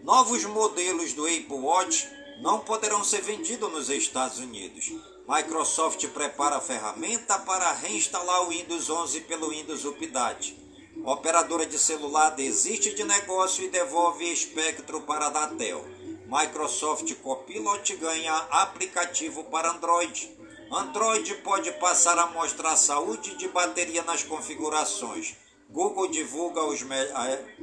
Novos 0.03 0.45
modelos 0.45 1.14
do 1.14 1.24
Apple 1.24 1.55
Watch 1.55 2.17
não 2.41 2.61
poderão 2.61 3.03
ser 3.03 3.22
vendidos 3.22 3.70
nos 3.70 3.91
Estados 3.91 4.39
Unidos. 4.39 4.93
Microsoft 5.28 6.07
prepara 6.09 6.57
a 6.57 6.61
ferramenta 6.61 7.39
para 7.41 7.72
reinstalar 7.72 8.43
o 8.43 8.49
Windows 8.49 8.89
11 8.89 9.20
pelo 9.22 9.51
Windows 9.51 9.84
Update. 9.84 10.57
Operadora 11.05 11.66
de 11.66 11.78
celular 11.78 12.30
desiste 12.30 12.95
de 12.95 13.05
negócio 13.05 13.64
e 13.64 13.68
devolve 13.68 14.32
espectro 14.32 15.01
para 15.03 15.26
a 15.26 15.30
Datel. 15.30 15.84
Microsoft 16.26 17.14
Copilot 17.16 17.97
ganha 17.97 18.34
aplicativo 18.51 19.45
para 19.45 19.70
Android. 19.70 20.30
Android 20.70 21.34
pode 21.36 21.72
passar 21.72 22.18
a 22.18 22.26
mostrar 22.26 22.76
saúde 22.76 23.36
de 23.36 23.49
bateria 23.49 24.03
nas 24.03 24.22
configurações. 24.22 25.34
Google 25.70 26.09
divulga 26.09 26.61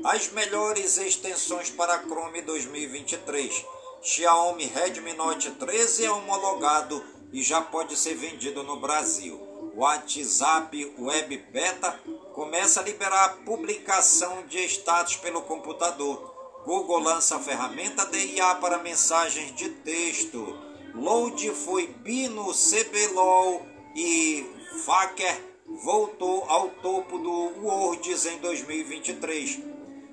as 0.04 0.32
melhores 0.32 0.98
extensões 0.98 1.70
para 1.70 2.00
Chrome 2.04 2.42
2023. 2.42 3.66
Xiaomi 4.06 4.66
Redmi 4.66 5.14
Note 5.14 5.50
13 5.50 6.06
é 6.06 6.12
homologado 6.12 7.04
e 7.34 7.42
já 7.42 7.60
pode 7.60 7.98
ser 7.98 8.14
vendido 8.14 8.62
no 8.62 8.80
Brasil. 8.80 9.36
WhatsApp 9.76 10.94
Web 11.00 11.38
Beta 11.52 12.00
começa 12.32 12.80
a 12.80 12.84
liberar 12.84 13.26
a 13.26 13.30
publicação 13.30 14.46
de 14.46 14.60
status 14.66 15.16
pelo 15.16 15.42
computador. 15.42 16.36
Google 16.68 17.00
lança 17.00 17.38
a 17.38 17.40
ferramenta 17.40 18.06
DIA 18.06 18.54
para 18.62 18.78
mensagens 18.78 19.56
de 19.56 19.70
texto. 19.70 20.56
Load 20.94 21.50
foi 21.54 21.88
Bino, 21.88 22.54
CBLOL 22.54 23.66
e 23.96 24.46
Faker 24.86 25.42
voltou 25.84 26.46
ao 26.48 26.70
topo 26.70 27.18
do 27.18 27.66
Worlds 27.66 28.28
em 28.28 28.38
2023. 28.38 29.60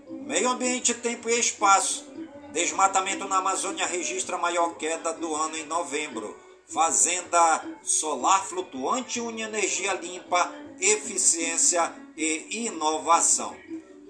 Meio 0.08 0.48
Ambiente, 0.48 0.94
Tempo 0.94 1.28
e 1.28 1.38
Espaço. 1.38 2.10
Desmatamento 2.52 3.26
na 3.26 3.38
Amazônia 3.38 3.86
registra 3.86 4.36
maior 4.36 4.76
queda 4.76 5.14
do 5.14 5.34
ano 5.34 5.56
em 5.56 5.64
novembro. 5.64 6.38
Fazenda 6.66 7.64
solar 7.82 8.44
flutuante 8.44 9.20
une 9.20 9.40
energia 9.40 9.94
limpa, 9.94 10.52
eficiência 10.78 11.90
e 12.14 12.66
inovação. 12.66 13.56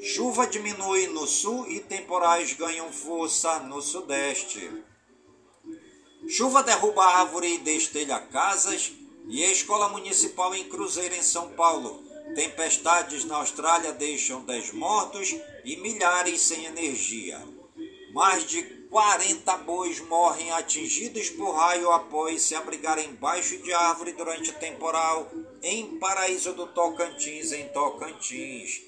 Chuva 0.01 0.45
diminui 0.49 1.07
no 1.07 1.25
sul 1.25 1.69
e 1.69 1.79
temporais 1.79 2.53
ganham 2.55 2.93
força 2.93 3.61
no 3.61 3.81
sudeste. 3.81 4.83
Chuva 6.29 6.65
derruba 6.65 7.05
árvore 7.05 7.55
e 7.55 7.59
destelha 7.59 8.19
casas 8.19 8.91
e 9.29 9.41
escola 9.45 9.89
municipal 9.89 10.53
em 10.53 10.69
Cruzeiro, 10.69 11.15
em 11.15 11.23
São 11.23 11.51
Paulo. 11.51 12.03
Tempestades 12.35 13.25
na 13.25 13.37
Austrália 13.37 13.93
deixam 13.93 14.45
10 14.45 14.73
mortos 14.73 15.33
e 15.65 15.77
milhares 15.77 16.41
sem 16.41 16.65
energia. 16.65 17.41
Mais 18.13 18.47
de 18.47 18.63
40 18.91 19.57
bois 19.59 20.01
morrem 20.01 20.51
atingidos 20.53 21.31
por 21.31 21.53
raio 21.53 21.91
após 21.91 22.43
se 22.43 22.55
abrigarem 22.55 23.09
embaixo 23.09 23.57
de 23.63 23.73
árvore 23.73 24.13
durante 24.13 24.53
temporal 24.53 25.31
em 25.63 25.99
Paraíso 25.99 26.53
do 26.53 26.67
Tocantins, 26.67 27.53
em 27.53 27.69
Tocantins. 27.69 28.83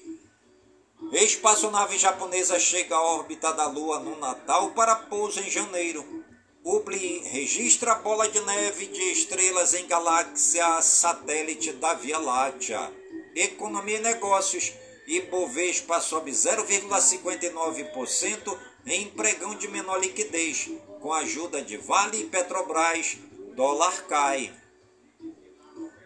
Espaçonave 1.11 1.97
japonesa 1.97 2.59
chega 2.59 2.95
à 2.95 3.01
órbita 3.01 3.51
da 3.53 3.65
Lua 3.65 3.99
no 3.99 4.15
Natal 4.19 4.69
para 4.71 4.95
pouso 4.95 5.39
em 5.39 5.49
janeiro. 5.49 6.23
UBLI 6.63 7.23
registra 7.25 7.95
bola 7.95 8.29
de 8.29 8.39
neve 8.41 8.85
de 8.87 9.01
estrelas 9.11 9.73
em 9.73 9.87
galáxia 9.87 10.79
satélite 10.81 11.71
da 11.73 11.95
Via 11.95 12.19
Láctea. 12.19 12.93
Economia 13.35 13.97
e 13.97 14.01
negócios. 14.01 14.71
Ibovespa 15.07 15.99
sobe 15.99 16.31
0,59% 16.31 18.74
em 18.85 19.09
pregão 19.09 19.55
de 19.55 19.67
menor 19.67 19.99
liquidez. 19.99 20.69
Com 21.01 21.11
a 21.13 21.19
ajuda 21.19 21.61
de 21.61 21.77
Vale 21.77 22.21
e 22.21 22.25
Petrobras, 22.25 23.17
dólar 23.55 24.05
cai. 24.07 24.53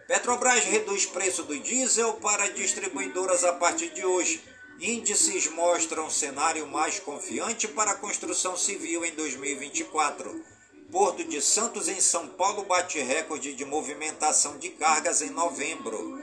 Petrobras 0.06 0.64
reduz 0.64 1.06
preço 1.06 1.44
do 1.44 1.58
diesel 1.58 2.14
para 2.14 2.50
distribuidoras 2.50 3.44
a 3.44 3.52
partir 3.52 3.90
de 3.90 4.04
hoje. 4.04 4.42
Índices 4.80 5.46
mostram 5.48 6.06
um 6.06 6.10
cenário 6.10 6.66
mais 6.66 6.98
confiante 6.98 7.68
para 7.68 7.92
a 7.92 7.96
construção 7.96 8.56
civil 8.56 9.04
em 9.04 9.12
2024. 9.12 10.42
Porto 10.90 11.22
de 11.22 11.40
Santos, 11.40 11.86
em 11.86 12.00
São 12.00 12.26
Paulo, 12.28 12.64
bate 12.64 12.98
recorde 12.98 13.54
de 13.54 13.64
movimentação 13.64 14.58
de 14.58 14.70
cargas 14.70 15.22
em 15.22 15.30
novembro. 15.30 16.18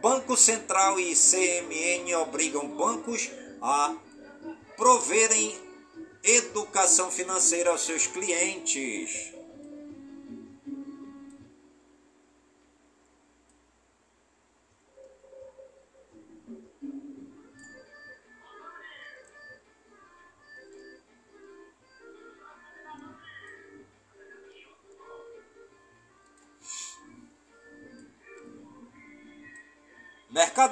Banco 0.00 0.36
Central 0.36 1.00
e 1.00 1.14
CMN 1.14 2.14
obrigam 2.16 2.68
bancos 2.68 3.30
a 3.60 3.94
proverem 4.76 5.71
educação 6.22 7.10
financeira 7.10 7.70
aos 7.70 7.82
seus 7.82 8.06
clientes. 8.06 9.31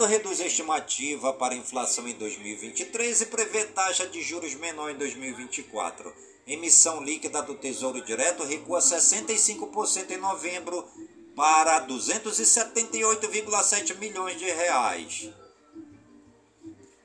Mercado 0.01 0.07
reduz 0.07 0.41
a 0.41 0.47
estimativa 0.47 1.35
para 1.35 1.53
a 1.53 1.59
inflação 1.59 2.09
em 2.09 2.15
2023 2.15 3.21
e 3.21 3.27
prevê 3.27 3.67
taxa 3.67 4.07
de 4.07 4.23
juros 4.23 4.55
menor 4.55 4.91
em 4.91 4.97
2024. 4.97 6.11
Emissão 6.47 7.03
líquida 7.03 7.43
do 7.43 7.55
Tesouro 7.55 8.01
Direto 8.01 8.43
recua 8.45 8.79
65% 8.79 10.11
em 10.11 10.17
novembro 10.17 10.89
para 11.37 11.87
278,7 11.87 13.99
milhões 13.99 14.39
de 14.39 14.47
reais. 14.47 15.29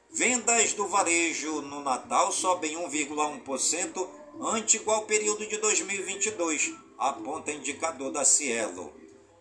Vendas 0.10 0.72
do 0.72 0.88
varejo 0.88 1.62
no 1.64 1.82
Natal 1.82 2.32
sobem 2.32 2.78
1,1% 2.78 4.08
ante 4.40 4.78
igual 4.78 5.02
período 5.02 5.46
de 5.46 5.58
2022, 5.58 6.74
aponta 6.98 7.52
indicador 7.52 8.10
da 8.12 8.24
Cielo. 8.24 8.94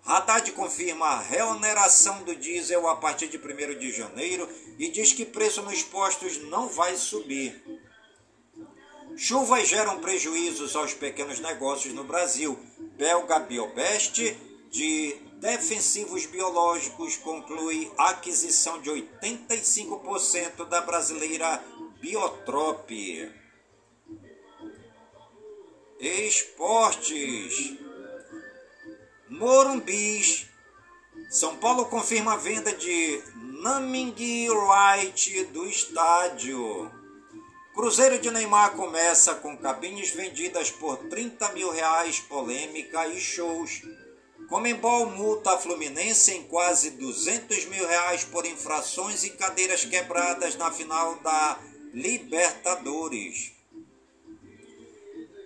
Haddad 0.06 0.52
confirma 0.52 1.06
a 1.06 1.20
reoneração 1.20 2.22
do 2.24 2.36
diesel 2.36 2.86
a 2.86 2.96
partir 2.96 3.28
de 3.28 3.38
1 3.38 3.78
de 3.78 3.90
janeiro 3.90 4.46
e 4.78 4.90
diz 4.90 5.12
que 5.14 5.24
preço 5.24 5.62
nos 5.62 5.82
postos 5.82 6.38
não 6.44 6.68
vai 6.68 6.96
subir. 6.96 7.62
Chuvas 9.16 9.68
geram 9.68 10.00
prejuízos 10.00 10.76
aos 10.76 10.92
pequenos 10.92 11.40
negócios 11.40 11.94
no 11.94 12.04
Brasil. 12.04 12.58
Belga 12.96 13.38
Biobest, 13.38 14.20
de 14.70 15.16
defensivos 15.40 16.26
biológicos, 16.26 17.16
conclui 17.16 17.90
aquisição 17.96 18.82
de 18.82 18.90
85% 18.90 20.68
da 20.68 20.80
brasileira 20.80 21.62
Biotrop. 22.00 22.90
Esportes. 25.98 27.83
Morumbis. 29.38 30.46
São 31.28 31.56
Paulo 31.56 31.86
confirma 31.86 32.34
a 32.34 32.36
venda 32.36 32.72
de 32.72 33.20
naming 33.62 34.14
right 34.14 35.44
do 35.46 35.66
estádio. 35.66 36.90
Cruzeiro 37.74 38.20
de 38.20 38.30
Neymar 38.30 38.76
começa 38.76 39.34
com 39.34 39.56
cabines 39.56 40.10
vendidas 40.10 40.70
por 40.70 40.96
30 41.08 41.48
mil 41.52 41.70
reais, 41.72 42.20
polêmica 42.20 43.08
e 43.08 43.20
shows. 43.20 43.82
Comembol 44.48 45.06
multa 45.06 45.54
a 45.54 45.58
Fluminense 45.58 46.32
em 46.32 46.44
quase 46.44 46.90
200 46.92 47.66
mil 47.66 47.88
reais 47.88 48.22
por 48.24 48.46
infrações 48.46 49.24
e 49.24 49.30
cadeiras 49.30 49.84
quebradas 49.84 50.54
na 50.54 50.70
final 50.70 51.16
da 51.16 51.58
Libertadores. 51.92 53.52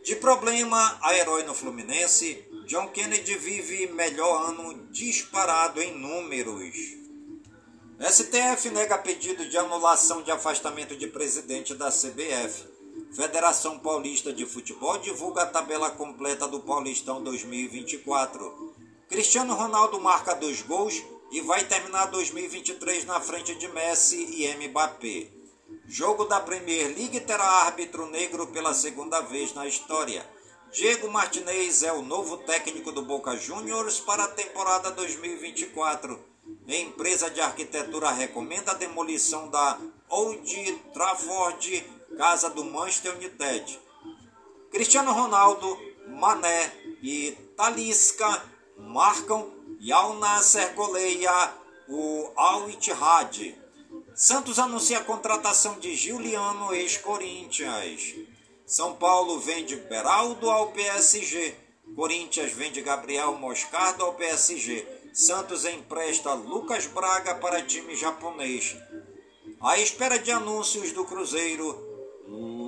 De 0.04 0.16
problema 0.16 0.98
a 1.02 1.14
herói 1.14 1.42
no 1.44 1.54
Fluminense, 1.54 2.47
John 2.68 2.88
Kennedy 2.88 3.34
vive 3.36 3.86
melhor 3.94 4.50
ano 4.50 4.74
disparado 4.90 5.80
em 5.80 5.98
números. 5.98 6.76
STF 7.98 8.68
nega 8.68 8.98
pedido 8.98 9.48
de 9.48 9.56
anulação 9.56 10.20
de 10.20 10.30
afastamento 10.30 10.94
de 10.94 11.06
presidente 11.06 11.74
da 11.74 11.88
CBF. 11.88 12.66
Federação 13.16 13.78
Paulista 13.78 14.34
de 14.34 14.44
Futebol 14.44 14.98
divulga 14.98 15.44
a 15.44 15.46
tabela 15.46 15.92
completa 15.92 16.46
do 16.46 16.60
Paulistão 16.60 17.24
2024. 17.24 18.74
Cristiano 19.08 19.54
Ronaldo 19.54 19.98
marca 19.98 20.34
dois 20.34 20.60
gols 20.60 21.02
e 21.32 21.40
vai 21.40 21.64
terminar 21.64 22.04
2023 22.08 23.06
na 23.06 23.18
frente 23.18 23.54
de 23.54 23.66
Messi 23.68 24.44
e 24.44 24.68
Mbappé. 24.68 25.28
Jogo 25.86 26.26
da 26.26 26.38
Premier 26.38 26.94
League 26.94 27.20
terá 27.20 27.46
árbitro 27.64 28.04
negro 28.10 28.46
pela 28.48 28.74
segunda 28.74 29.22
vez 29.22 29.54
na 29.54 29.66
história. 29.66 30.22
Diego 30.72 31.10
Martinez 31.10 31.82
é 31.82 31.92
o 31.92 32.02
novo 32.02 32.36
técnico 32.38 32.92
do 32.92 33.00
Boca 33.00 33.34
Juniors 33.36 34.00
para 34.00 34.24
a 34.24 34.28
temporada 34.28 34.90
2024. 34.90 36.20
A 36.68 36.74
empresa 36.74 37.30
de 37.30 37.40
arquitetura 37.40 38.10
recomenda 38.10 38.72
a 38.72 38.74
demolição 38.74 39.48
da 39.48 39.78
Old 40.10 40.72
Trafford, 40.92 41.84
casa 42.18 42.50
do 42.50 42.64
Manchester 42.64 43.16
United. 43.16 43.80
Cristiano 44.70 45.10
Ronaldo, 45.12 45.78
Mané 46.06 46.70
e 47.02 47.32
Talisca 47.56 48.44
marcam 48.76 49.50
e 49.80 49.90
Al 49.90 50.14
Nasser 50.14 50.74
goleia 50.74 51.54
o 51.88 52.30
Al 52.36 52.68
Ittihad. 52.68 53.54
Santos 54.14 54.58
anuncia 54.58 54.98
a 54.98 55.04
contratação 55.04 55.78
de 55.78 55.96
Juliano 55.96 56.74
ex-Corinthians. 56.74 58.27
São 58.68 58.94
Paulo 58.96 59.40
vende 59.40 59.76
Beraldo 59.76 60.50
ao 60.50 60.72
PSG. 60.72 61.56
Corinthians 61.96 62.52
vende 62.52 62.82
Gabriel 62.82 63.32
Moscardo 63.32 64.04
ao 64.04 64.12
PSG. 64.12 64.86
Santos 65.14 65.64
empresta 65.64 66.34
Lucas 66.34 66.84
Braga 66.84 67.36
para 67.36 67.62
time 67.62 67.96
japonês. 67.96 68.76
À 69.58 69.78
espera 69.78 70.18
de 70.18 70.30
anúncios 70.30 70.92
do 70.92 71.06
Cruzeiro, 71.06 71.82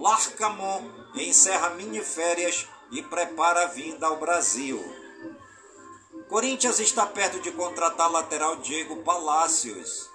Larcamon 0.03 0.91
encerra 1.17 1.69
mini 1.75 2.01
férias 2.01 2.67
e 2.91 3.03
prepara 3.03 3.65
a 3.65 3.67
vinda 3.67 4.07
ao 4.07 4.17
Brasil. 4.17 4.83
Corinthians 6.31 6.81
está 6.81 7.05
perto 7.05 7.41
de 7.41 7.51
contratar 7.51 8.11
lateral 8.11 8.57
Diego 8.57 9.03
Palacios. 9.03 10.09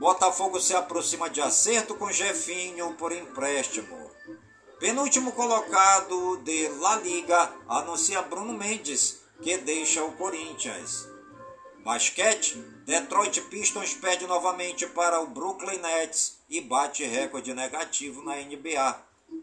Botafogo 0.00 0.58
se 0.58 0.74
aproxima 0.74 1.30
de 1.30 1.40
acerto 1.40 1.94
com 1.94 2.10
Jefinho 2.10 2.94
por 2.94 3.12
empréstimo. 3.12 3.99
Penúltimo 4.80 5.32
colocado 5.32 6.38
de 6.38 6.70
La 6.80 6.96
Liga 6.96 7.52
anuncia 7.68 8.22
Bruno 8.22 8.54
Mendes, 8.54 9.20
que 9.42 9.58
deixa 9.58 10.02
o 10.02 10.12
Corinthians. 10.12 11.06
Basquete, 11.84 12.54
Detroit 12.86 13.42
Pistons 13.42 13.92
perde 13.92 14.26
novamente 14.26 14.86
para 14.86 15.20
o 15.20 15.26
Brooklyn 15.26 15.76
Nets 15.76 16.38
e 16.48 16.62
bate 16.62 17.04
recorde 17.04 17.52
negativo 17.52 18.22
na 18.22 18.36
NBA. 18.36 19.02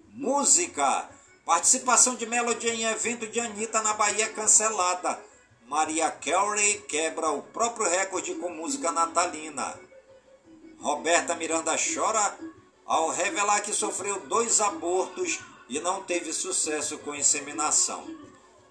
Música, 0.10 1.08
participação 1.46 2.16
de 2.16 2.26
Melody 2.26 2.70
em 2.70 2.86
evento 2.86 3.28
de 3.28 3.40
Anitta 3.40 3.80
na 3.84 3.94
Bahia 3.94 4.30
cancelada. 4.30 5.22
Maria 5.68 6.10
Carey 6.10 6.80
quebra 6.90 7.30
o 7.30 7.44
próprio 7.44 7.88
recorde 7.88 8.34
com 8.34 8.50
música 8.50 8.92
natalina. 8.92 9.80
Roberta 10.80 11.36
Miranda 11.36 11.76
chora 11.78 12.36
ao 12.88 13.10
revelar 13.10 13.62
que 13.62 13.74
sofreu 13.74 14.22
dois 14.22 14.62
abortos 14.62 15.40
e 15.70 15.80
não 15.80 16.02
teve 16.04 16.32
sucesso 16.32 16.98
com 17.00 17.14
inseminação. 17.14 18.08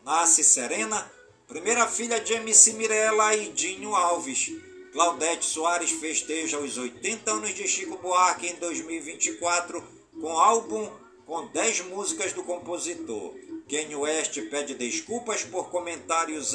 Nasce 0.03 0.43
Serena, 0.43 1.13
primeira 1.47 1.87
filha 1.87 2.19
de 2.19 2.33
MC 2.33 2.73
Mirella 2.73 3.37
e 3.37 3.53
Dinho 3.53 3.95
Alves. 3.95 4.51
Claudete 4.93 5.45
Soares 5.45 5.91
festeja 5.91 6.59
os 6.59 6.79
80 6.79 7.31
anos 7.31 7.55
de 7.55 7.69
Chico 7.69 7.99
Buarque 7.99 8.47
em 8.47 8.55
2024 8.55 9.85
com 10.19 10.39
álbum 10.39 10.91
com 11.27 11.47
10 11.49 11.83
músicas 11.87 12.33
do 12.33 12.43
compositor. 12.43 13.35
Kanye 13.69 13.97
West 13.97 14.41
pede 14.49 14.75
desculpas 14.75 15.43
por 15.43 15.69
comentários 15.71 16.55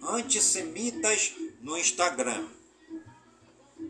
antissemitas 0.00 1.34
no 1.60 1.76
Instagram. 1.76 2.46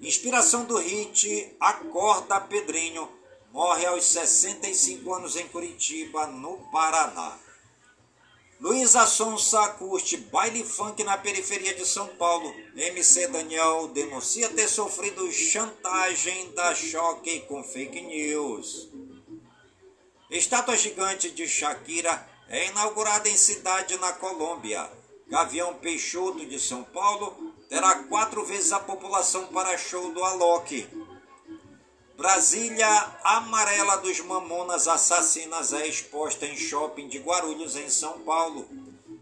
Inspiração 0.00 0.64
do 0.64 0.76
hit 0.78 1.56
Acorda 1.58 2.40
Pedrinho 2.40 3.08
morre 3.52 3.84
aos 3.84 4.04
65 4.04 5.12
anos 5.12 5.34
em 5.34 5.48
Curitiba, 5.48 6.26
no 6.28 6.58
Paraná. 6.70 7.36
Luísa 8.60 9.06
Sonsa 9.06 9.68
curte 9.70 10.16
baile 10.16 10.62
funk 10.62 11.02
na 11.02 11.18
periferia 11.18 11.74
de 11.74 11.84
São 11.84 12.06
Paulo. 12.16 12.54
MC 12.76 13.26
Daniel 13.28 13.88
denuncia 13.88 14.48
ter 14.48 14.68
sofrido 14.68 15.30
chantagem 15.32 16.52
da 16.52 16.74
choque 16.74 17.40
com 17.40 17.64
fake 17.64 18.00
news. 18.00 18.88
Estátua 20.30 20.76
gigante 20.76 21.30
de 21.30 21.48
Shakira 21.48 22.28
é 22.48 22.68
inaugurada 22.68 23.28
em 23.28 23.36
cidade 23.36 23.96
na 23.98 24.12
Colômbia. 24.12 24.88
Gavião 25.26 25.74
Peixoto 25.74 26.46
de 26.46 26.58
São 26.58 26.84
Paulo 26.84 27.47
terá 27.68 28.04
quatro 28.04 28.44
vezes 28.44 28.72
a 28.72 28.80
população 28.80 29.46
para 29.48 29.76
show 29.76 30.12
do 30.12 30.22
Alok. 30.24 30.88
Brasília 32.16 32.88
Amarela 33.22 33.98
dos 33.98 34.20
Mamonas 34.20 34.88
Assassinas 34.88 35.72
é 35.72 35.86
exposta 35.86 36.46
em 36.46 36.56
shopping 36.56 37.08
de 37.08 37.18
Guarulhos, 37.18 37.76
em 37.76 37.88
São 37.88 38.20
Paulo. 38.20 38.68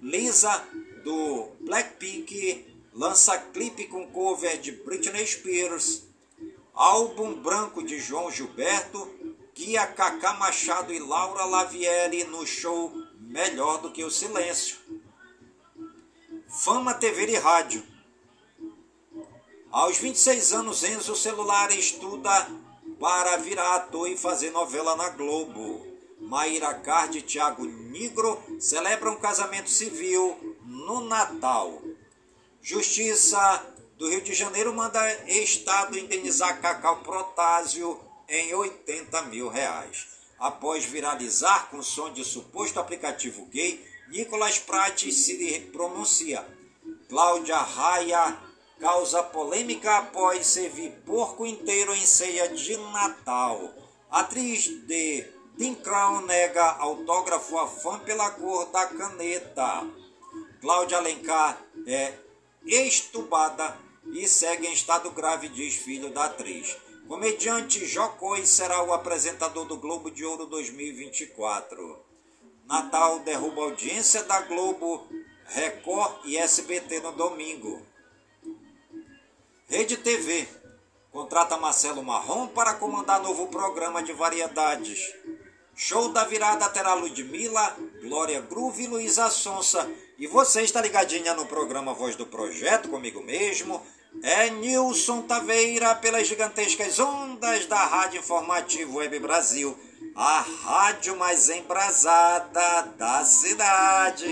Lisa, 0.00 0.64
do 1.04 1.48
Blackpink, 1.60 2.66
lança 2.94 3.36
clipe 3.38 3.86
com 3.86 4.06
cover 4.08 4.58
de 4.58 4.72
Britney 4.72 5.26
Spears. 5.26 6.04
Álbum 6.72 7.34
branco 7.34 7.82
de 7.82 7.98
João 7.98 8.30
Gilberto 8.30 9.16
Guia 9.56 9.86
Cacá 9.86 10.34
Machado 10.34 10.92
e 10.92 10.98
Laura 10.98 11.46
Lavieri 11.46 12.24
no 12.24 12.46
show 12.46 12.92
Melhor 13.18 13.80
do 13.80 13.90
que 13.90 14.04
o 14.04 14.10
Silêncio. 14.10 14.76
Fama 16.46 16.92
TV 16.92 17.26
e 17.32 17.36
Rádio. 17.36 17.82
Aos 19.76 19.98
26 19.98 20.54
anos, 20.54 20.82
Enzo 20.84 21.14
Celular 21.14 21.70
estuda 21.70 22.48
para 22.98 23.36
virar 23.36 23.74
ator 23.74 24.08
e 24.08 24.16
fazer 24.16 24.50
novela 24.50 24.96
na 24.96 25.10
Globo. 25.10 25.86
Maíra 26.18 26.72
Card 26.72 27.18
e 27.18 27.20
Thiago 27.20 27.66
Nigro 27.66 28.42
celebram 28.58 29.16
casamento 29.16 29.68
civil 29.68 30.56
no 30.64 31.02
Natal. 31.02 31.82
Justiça 32.62 33.66
do 33.98 34.08
Rio 34.08 34.22
de 34.22 34.32
Janeiro 34.32 34.72
manda 34.72 34.98
Estado 35.26 35.98
indenizar 35.98 36.58
Cacau 36.62 37.02
Protásio 37.02 38.00
em 38.30 38.54
80 38.54 39.20
mil 39.24 39.50
reais. 39.50 40.06
Após 40.38 40.86
viralizar 40.86 41.68
com 41.68 41.82
som 41.82 42.10
de 42.10 42.24
suposto 42.24 42.80
aplicativo 42.80 43.44
gay, 43.52 43.86
Nicolas 44.08 44.58
Prates 44.58 45.14
se 45.16 45.60
pronuncia. 45.70 46.42
Cláudia 47.10 47.58
Raia 47.58 48.45
causa 48.80 49.22
polêmica 49.22 49.98
após 49.98 50.46
servir 50.46 50.90
porco 51.04 51.46
inteiro 51.46 51.94
em 51.94 52.04
ceia 52.04 52.48
de 52.48 52.76
Natal. 52.76 53.72
Atriz 54.10 54.66
de 54.86 55.26
Tim 55.56 55.74
Crown 55.74 56.22
nega 56.22 56.72
autógrafo 56.78 57.58
a 57.58 57.66
fã 57.66 57.98
pela 58.00 58.30
cor 58.30 58.66
da 58.66 58.86
caneta. 58.86 59.86
Cláudia 60.60 60.98
Alencar 60.98 61.60
é 61.86 62.14
estubada 62.66 63.76
e 64.12 64.28
segue 64.28 64.66
em 64.66 64.72
estado 64.72 65.10
grave, 65.10 65.48
diz 65.48 65.74
filho 65.76 66.10
da 66.10 66.24
atriz. 66.24 66.76
Comediante 67.08 67.86
Jocoi 67.86 68.44
será 68.44 68.82
o 68.82 68.92
apresentador 68.92 69.64
do 69.64 69.76
Globo 69.76 70.10
de 70.10 70.24
Ouro 70.24 70.46
2024. 70.46 71.98
Natal 72.66 73.20
derruba 73.20 73.62
audiência 73.62 74.24
da 74.24 74.40
Globo, 74.40 75.06
Record 75.44 76.24
e 76.24 76.36
SBT 76.36 77.00
no 77.00 77.12
domingo. 77.12 77.80
Rede 79.68 79.96
TV 79.96 80.46
contrata 81.10 81.56
Marcelo 81.56 82.00
Marrom 82.00 82.46
para 82.46 82.74
comandar 82.74 83.20
novo 83.20 83.48
programa 83.48 84.00
de 84.00 84.12
variedades. 84.12 85.12
Show 85.74 86.12
da 86.12 86.22
virada 86.24 86.68
terá 86.68 86.94
Ludmilla, 86.94 87.76
Glória 88.00 88.40
Groove 88.40 88.84
e 88.84 88.86
Luísa 88.86 89.28
Sonsa. 89.28 89.90
E 90.18 90.28
você 90.28 90.62
está 90.62 90.80
ligadinha 90.80 91.34
no 91.34 91.46
programa 91.46 91.92
Voz 91.92 92.14
do 92.14 92.26
Projeto 92.26 92.88
comigo 92.88 93.20
mesmo. 93.24 93.82
É 94.22 94.50
Nilson 94.50 95.22
Taveira 95.22 95.96
pelas 95.96 96.28
gigantescas 96.28 97.00
ondas 97.00 97.66
da 97.66 97.84
Rádio 97.84 98.20
Informativo 98.20 98.98
Web 98.98 99.18
Brasil, 99.18 99.76
a 100.14 100.44
rádio 100.64 101.16
mais 101.16 101.50
embrasada 101.50 102.88
da 102.96 103.24
cidade. 103.24 104.26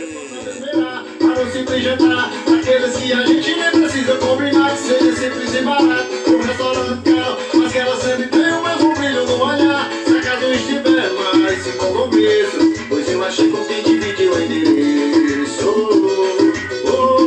Simples 5.24 5.54
e 5.54 5.62
barato. 5.62 6.10
Um 6.28 6.42
restaurante 6.42 7.10
caro, 7.10 7.38
mas 7.54 7.72
que 7.72 7.78
ela 7.78 7.96
sempre 8.00 8.26
tem 8.28 8.52
o 8.52 8.62
mesmo 8.62 8.94
brilho 8.94 9.26
no 9.26 9.42
olhar. 9.42 9.90
Se 10.06 10.18
a 10.18 10.22
casa 10.22 10.54
estiver 10.54 11.12
mais 11.12 11.62
sem 11.62 11.72
compromisso, 11.72 12.86
pois 12.88 13.08
eu 13.08 13.24
achei 13.24 13.48
com 13.50 13.64
quem 13.64 13.82
dividiu 13.82 14.32
o 14.32 14.42
endereço. 14.42 15.68
Oh, 16.84 16.90
oh, 16.90 17.24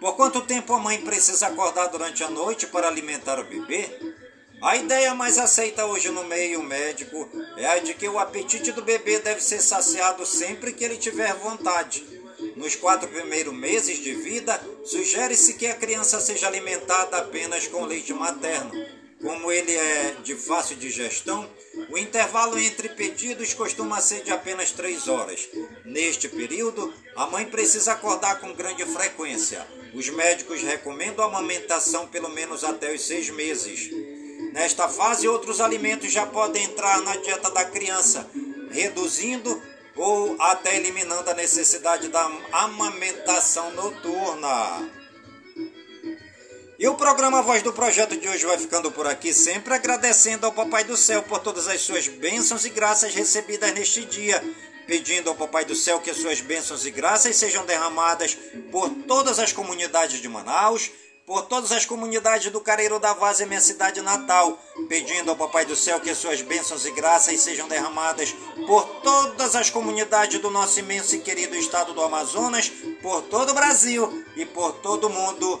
Por 0.00 0.16
quanto 0.16 0.40
tempo 0.42 0.72
a 0.72 0.78
mãe 0.78 0.98
precisa 1.02 1.48
acordar 1.48 1.88
durante 1.88 2.22
a 2.22 2.30
noite 2.30 2.66
para 2.66 2.88
alimentar 2.88 3.38
o 3.38 3.44
bebê? 3.44 3.88
A 4.60 4.76
ideia 4.76 5.14
mais 5.14 5.38
aceita 5.38 5.86
hoje 5.86 6.08
no 6.10 6.24
meio 6.24 6.62
médico 6.62 7.28
é 7.56 7.66
a 7.66 7.78
de 7.78 7.94
que 7.94 8.08
o 8.08 8.18
apetite 8.18 8.72
do 8.72 8.82
bebê 8.82 9.20
deve 9.20 9.40
ser 9.40 9.60
saciado 9.60 10.26
sempre 10.26 10.72
que 10.72 10.84
ele 10.84 10.96
tiver 10.96 11.32
vontade. 11.34 12.04
Nos 12.56 12.74
quatro 12.74 13.08
primeiros 13.08 13.54
meses 13.54 13.98
de 13.98 14.14
vida, 14.14 14.60
sugere-se 14.84 15.54
que 15.54 15.66
a 15.66 15.74
criança 15.74 16.20
seja 16.20 16.48
alimentada 16.48 17.18
apenas 17.18 17.68
com 17.68 17.84
leite 17.84 18.12
materno. 18.12 18.72
Como 19.22 19.50
ele 19.50 19.72
é 19.72 20.16
de 20.22 20.34
fácil 20.34 20.76
digestão, 20.76 21.48
o 21.88 21.96
intervalo 21.96 22.58
entre 22.58 22.88
pedidos 22.88 23.54
costuma 23.54 24.00
ser 24.00 24.22
de 24.22 24.30
apenas 24.30 24.72
três 24.72 25.08
horas. 25.08 25.48
Neste 25.84 26.28
período, 26.28 26.92
a 27.16 27.26
mãe 27.26 27.44
precisa 27.46 27.92
acordar 27.92 28.40
com 28.40 28.52
grande 28.52 28.84
frequência. 28.84 29.66
Os 29.94 30.08
médicos 30.08 30.62
recomendam 30.62 31.24
a 31.24 31.28
amamentação 31.28 32.06
pelo 32.06 32.28
menos 32.28 32.64
até 32.64 32.92
os 32.92 33.02
seis 33.02 33.30
meses. 33.30 33.90
Nesta 34.52 34.88
fase, 34.88 35.28
outros 35.28 35.60
alimentos 35.60 36.12
já 36.12 36.26
podem 36.26 36.64
entrar 36.64 37.00
na 37.02 37.16
dieta 37.16 37.50
da 37.50 37.64
criança, 37.64 38.28
reduzindo 38.70 39.62
ou 39.96 40.36
até 40.40 40.76
eliminando 40.76 41.30
a 41.30 41.34
necessidade 41.34 42.08
da 42.08 42.30
amamentação 42.52 43.70
noturna. 43.72 44.97
E 46.78 46.86
o 46.86 46.94
programa 46.94 47.42
Voz 47.42 47.60
do 47.60 47.72
Projeto 47.72 48.16
de 48.16 48.28
hoje 48.28 48.46
vai 48.46 48.56
ficando 48.56 48.88
por 48.92 49.04
aqui, 49.04 49.34
sempre 49.34 49.74
agradecendo 49.74 50.46
ao 50.46 50.52
Papai 50.52 50.84
do 50.84 50.96
Céu 50.96 51.24
por 51.24 51.40
todas 51.40 51.66
as 51.66 51.80
suas 51.80 52.06
bênçãos 52.06 52.64
e 52.64 52.70
graças 52.70 53.12
recebidas 53.12 53.74
neste 53.74 54.04
dia, 54.04 54.40
pedindo 54.86 55.28
ao 55.28 55.34
Papai 55.34 55.64
do 55.64 55.74
Céu 55.74 55.98
que 55.98 56.08
as 56.08 56.18
suas 56.18 56.40
bênçãos 56.40 56.86
e 56.86 56.92
graças 56.92 57.34
sejam 57.34 57.66
derramadas 57.66 58.38
por 58.70 58.90
todas 59.08 59.40
as 59.40 59.52
comunidades 59.52 60.22
de 60.22 60.28
Manaus, 60.28 60.88
por 61.26 61.46
todas 61.46 61.72
as 61.72 61.84
comunidades 61.84 62.52
do 62.52 62.60
Careiro 62.60 63.00
da 63.00 63.12
Vaz, 63.12 63.40
minha 63.40 63.60
cidade 63.60 64.00
natal, 64.00 64.56
pedindo 64.88 65.32
ao 65.32 65.36
Papai 65.36 65.64
do 65.64 65.74
Céu 65.74 65.98
que 65.98 66.10
as 66.10 66.18
suas 66.18 66.42
bênçãos 66.42 66.86
e 66.86 66.92
graças 66.92 67.40
sejam 67.40 67.66
derramadas 67.66 68.32
por 68.68 68.84
todas 69.02 69.56
as 69.56 69.68
comunidades 69.68 70.38
do 70.38 70.48
nosso 70.48 70.78
imenso 70.78 71.16
e 71.16 71.18
querido 71.18 71.56
estado 71.56 71.92
do 71.92 72.02
Amazonas, 72.02 72.70
por 73.02 73.22
todo 73.22 73.50
o 73.50 73.54
Brasil 73.54 74.24
e 74.36 74.46
por 74.46 74.74
todo 74.74 75.08
o 75.08 75.10
mundo. 75.10 75.60